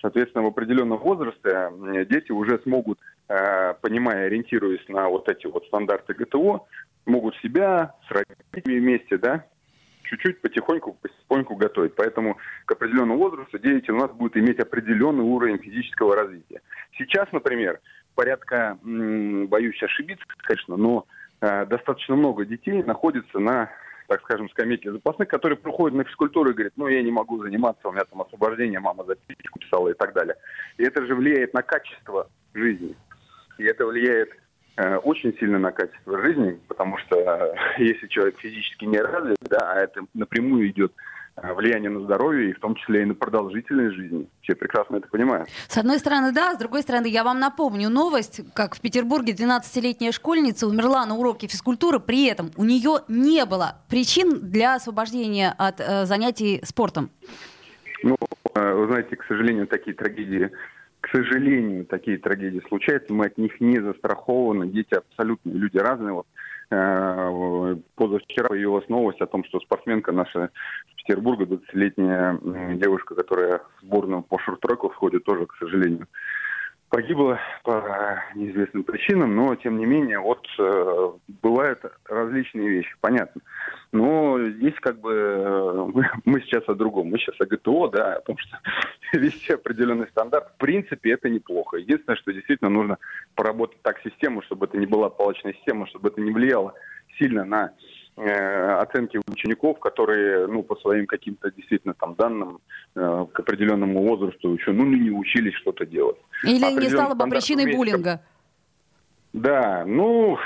[0.02, 1.70] Соответственно, в определенном возрасте
[2.10, 6.66] дети уже смогут, понимая, ориентируясь на вот эти вот стандарты ГТО,
[7.06, 9.44] могут себя с родителями вместе, да,
[10.04, 11.94] чуть-чуть потихоньку, потихоньку готовить.
[11.94, 16.60] Поэтому к определенному возрасту дети у нас будут иметь определенный уровень физического развития.
[16.96, 17.80] Сейчас, например,
[18.14, 21.06] порядка, боюсь ошибиться, конечно, но
[21.40, 23.70] э, достаточно много детей находится на
[24.06, 27.88] так скажем, скамейке запасных, которые приходят на физкультуру и говорят, ну, я не могу заниматься,
[27.88, 30.36] у меня там освобождение, мама записку писала и так далее.
[30.76, 32.94] И это же влияет на качество жизни.
[33.58, 34.30] И это влияет
[34.76, 39.80] очень сильно на качество жизни, потому что э, если человек физически не развит, да, а
[39.80, 40.92] это напрямую идет
[41.36, 44.28] э, влияние на здоровье и в том числе и на продолжительность жизни.
[44.42, 45.48] Все прекрасно это понимают.
[45.68, 50.10] С одной стороны, да, с другой стороны, я вам напомню новость, как в Петербурге 12-летняя
[50.10, 55.80] школьница умерла на уроке физкультуры, при этом у нее не было причин для освобождения от
[55.80, 57.10] э, занятий спортом.
[58.02, 58.16] Ну,
[58.54, 60.50] вы знаете, к сожалению, такие трагедии
[61.04, 66.14] к сожалению, такие трагедии случаются, мы от них не застрахованы, дети абсолютно, люди разные.
[66.14, 66.26] Вот,
[66.70, 70.50] э, позавчера появилась новость о том, что спортсменка наша
[70.88, 72.38] из Петербурга, 20-летняя
[72.76, 76.06] девушка, которая в сборную по шорт-треку входит, тоже, к сожалению,
[76.94, 81.10] погибла по неизвестным причинам, но тем не менее вот э,
[81.42, 83.40] бывают различные вещи, понятно.
[83.90, 85.86] Но здесь как бы э,
[86.24, 88.58] мы, сейчас о другом, мы сейчас о ГТО, да, о том, что
[89.18, 90.52] вести определенный стандарт.
[90.54, 91.78] В принципе, это неплохо.
[91.78, 92.98] Единственное, что действительно нужно
[93.34, 96.74] поработать так систему, чтобы это не была палочная система, чтобы это не влияло
[97.18, 97.72] сильно на
[98.16, 102.60] оценки учеников, которые, ну, по своим каким-то действительно там данным
[102.94, 106.16] э, к определенному возрасту еще, ну, не учились что-то делать.
[106.44, 108.20] Или не стало бы причиной буллинга.
[109.32, 110.38] Да, ну,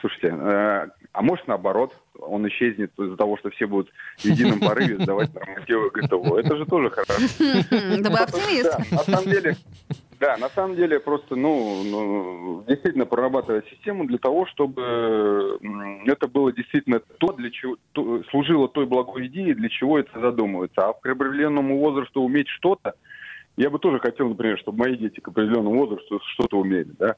[0.00, 5.02] слушайте, э, а может наоборот, он исчезнет из-за того, что все будут в едином порыве
[5.02, 6.38] сдавать нормативы ГТО.
[6.38, 7.12] Это же тоже хорошо.
[8.00, 8.78] Да вы оптимист.
[8.90, 9.56] На самом деле,
[10.18, 15.58] да, на самом деле просто, ну, ну, действительно прорабатывать систему для того, чтобы
[16.06, 20.88] это было действительно то, для чего то, служило той благой идее, для чего это задумывается.
[20.88, 22.94] А к определенному возрасту уметь что-то,
[23.56, 27.16] я бы тоже хотел, например, чтобы мои дети к определенному возрасту что-то умели, да.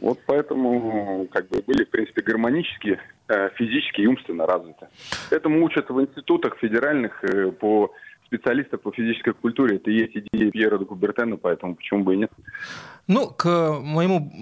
[0.00, 4.88] Вот поэтому как бы были, в принципе, гармонически, э, физически и умственно развиты.
[5.30, 7.92] Этому учат в институтах федеральных э, по
[8.26, 9.76] специалистов по физической культуре.
[9.76, 12.30] Это и есть идея Пьера де Кубертена, поэтому почему бы и нет.
[13.06, 14.32] Ну, к моему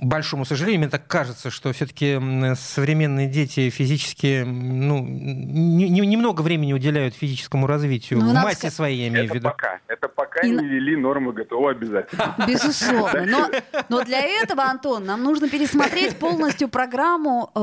[0.00, 2.20] большому сожалению, мне так кажется, что все-таки
[2.54, 8.20] современные дети физически, ну, немного времени уделяют физическому развитию.
[8.20, 8.74] Ну, в массе сказать...
[8.74, 9.48] своей, я имею это в виду.
[9.48, 9.80] Пока.
[9.88, 10.50] Это пока и...
[10.50, 12.36] не ввели нормы ГТО обязательно.
[12.46, 13.26] Безусловно.
[13.26, 13.50] Но,
[13.88, 17.58] но для этого, Антон, нам нужно пересмотреть полностью программу э,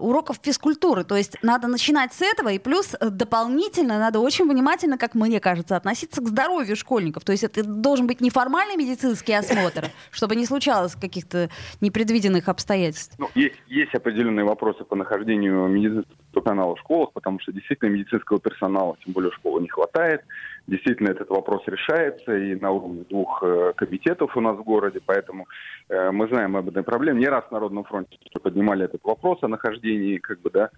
[0.00, 1.04] уроков физкультуры.
[1.04, 5.40] То есть надо начинать с этого, и плюс э, дополнительно надо очень внимательно, как мне
[5.40, 7.24] кажется, относиться к здоровью школьников.
[7.24, 11.48] То есть это должен быть неформальный медицинский осмотр, чтобы не случалось каких-то
[11.80, 13.14] непредвиденных обстоятельств?
[13.18, 18.38] Ну, есть, есть определенные вопросы по нахождению медицинского персонала в школах, потому что действительно медицинского
[18.38, 20.22] персонала, тем более школы, не хватает.
[20.68, 25.48] Действительно, этот вопрос решается и на уровне двух э, комитетов у нас в городе, поэтому
[25.88, 27.20] э, мы знаем об этой проблеме.
[27.20, 30.68] Не раз в Народном фронте поднимали этот вопрос о нахождении как бы, да,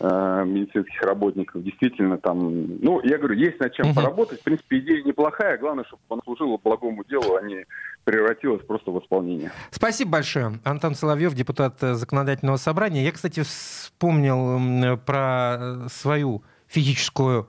[0.00, 1.62] э, медицинских работников.
[1.62, 4.40] Действительно, там, ну, я говорю, есть над чем поработать.
[4.40, 7.66] В принципе, идея неплохая, главное, чтобы она служила благому делу, а не
[8.02, 9.52] превратилась просто в исполнение.
[9.70, 10.58] Спасибо большое.
[10.64, 13.04] Антон Соловьев, депутат Законодательного собрания.
[13.04, 17.48] Я, кстати, вспомнил про свою физическую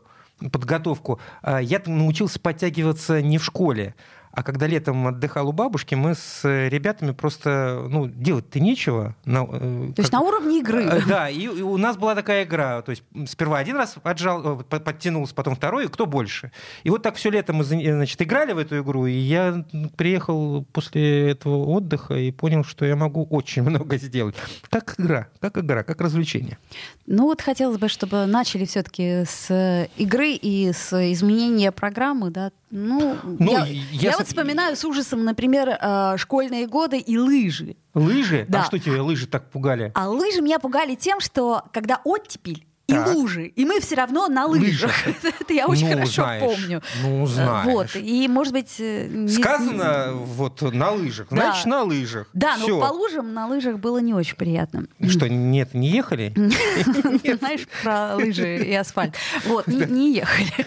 [0.52, 1.20] подготовку.
[1.42, 3.96] А, я научился подтягиваться не в школе,
[4.38, 9.16] а когда летом отдыхал у бабушки, мы с ребятами просто, ну, делать-то нечего.
[9.26, 9.98] На, э, то как...
[9.98, 10.84] есть на уровне игры.
[10.84, 12.84] Э, да, и, и у нас была такая игра.
[12.84, 16.52] То есть сперва один раз отжал, э, подтянулся, потом второй, кто больше.
[16.84, 19.66] И вот так все лето мы, значит, играли в эту игру, и я
[19.96, 24.36] приехал после этого отдыха и понял, что я могу очень много сделать.
[24.70, 26.60] Как игра, как игра, как развлечение.
[27.08, 33.18] Ну вот хотелось бы, чтобы начали все-таки с игры и с изменения программы, да, ну,
[33.24, 37.78] ну я, я, я вот вспоминаю с ужасом, например, э, школьные годы и лыжи.
[37.94, 38.46] Лыжи?
[38.48, 38.62] А да.
[38.62, 39.92] А что тебе лыжи так пугали?
[39.96, 43.14] А лыжи меня пугали тем, что когда оттепель, и так.
[43.14, 43.48] лужи.
[43.48, 44.94] И мы все равно на лыжах.
[45.40, 46.82] Это я очень ну, хорошо знаешь, помню.
[47.04, 47.66] Ну, знаешь.
[47.66, 47.96] Вот.
[47.96, 48.76] И, может быть...
[48.80, 49.28] Э, не...
[49.28, 51.36] Сказано вот на лыжах, да.
[51.36, 52.30] значит, на лыжах.
[52.34, 54.86] Да, но по лужам на лыжах было не очень приятно.
[55.06, 56.34] Что, нет, не ехали?
[57.40, 59.16] Знаешь, про лыжи и асфальт.
[59.46, 60.66] Вот, не ехали.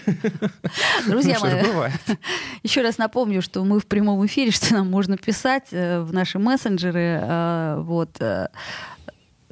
[1.07, 1.91] Друзья ну, мои,
[2.63, 6.37] еще раз напомню, что мы в прямом эфире, что нам можно писать э, в наши
[6.37, 7.19] мессенджеры.
[7.23, 8.19] Э, вот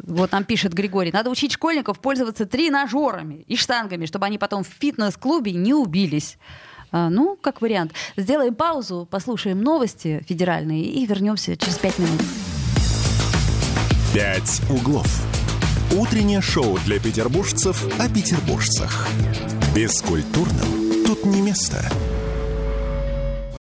[0.03, 4.67] вот нам пишет Григорий, надо учить школьников пользоваться тренажерами и штангами, чтобы они потом в
[4.67, 6.37] фитнес-клубе не убились.
[6.91, 7.93] А, ну, как вариант.
[8.17, 12.21] Сделаем паузу, послушаем новости федеральные и вернемся через пять минут.
[14.13, 15.07] «Пять углов».
[15.95, 19.07] Утреннее шоу для петербуржцев о петербуржцах.
[19.75, 21.83] Бескультурным тут не место.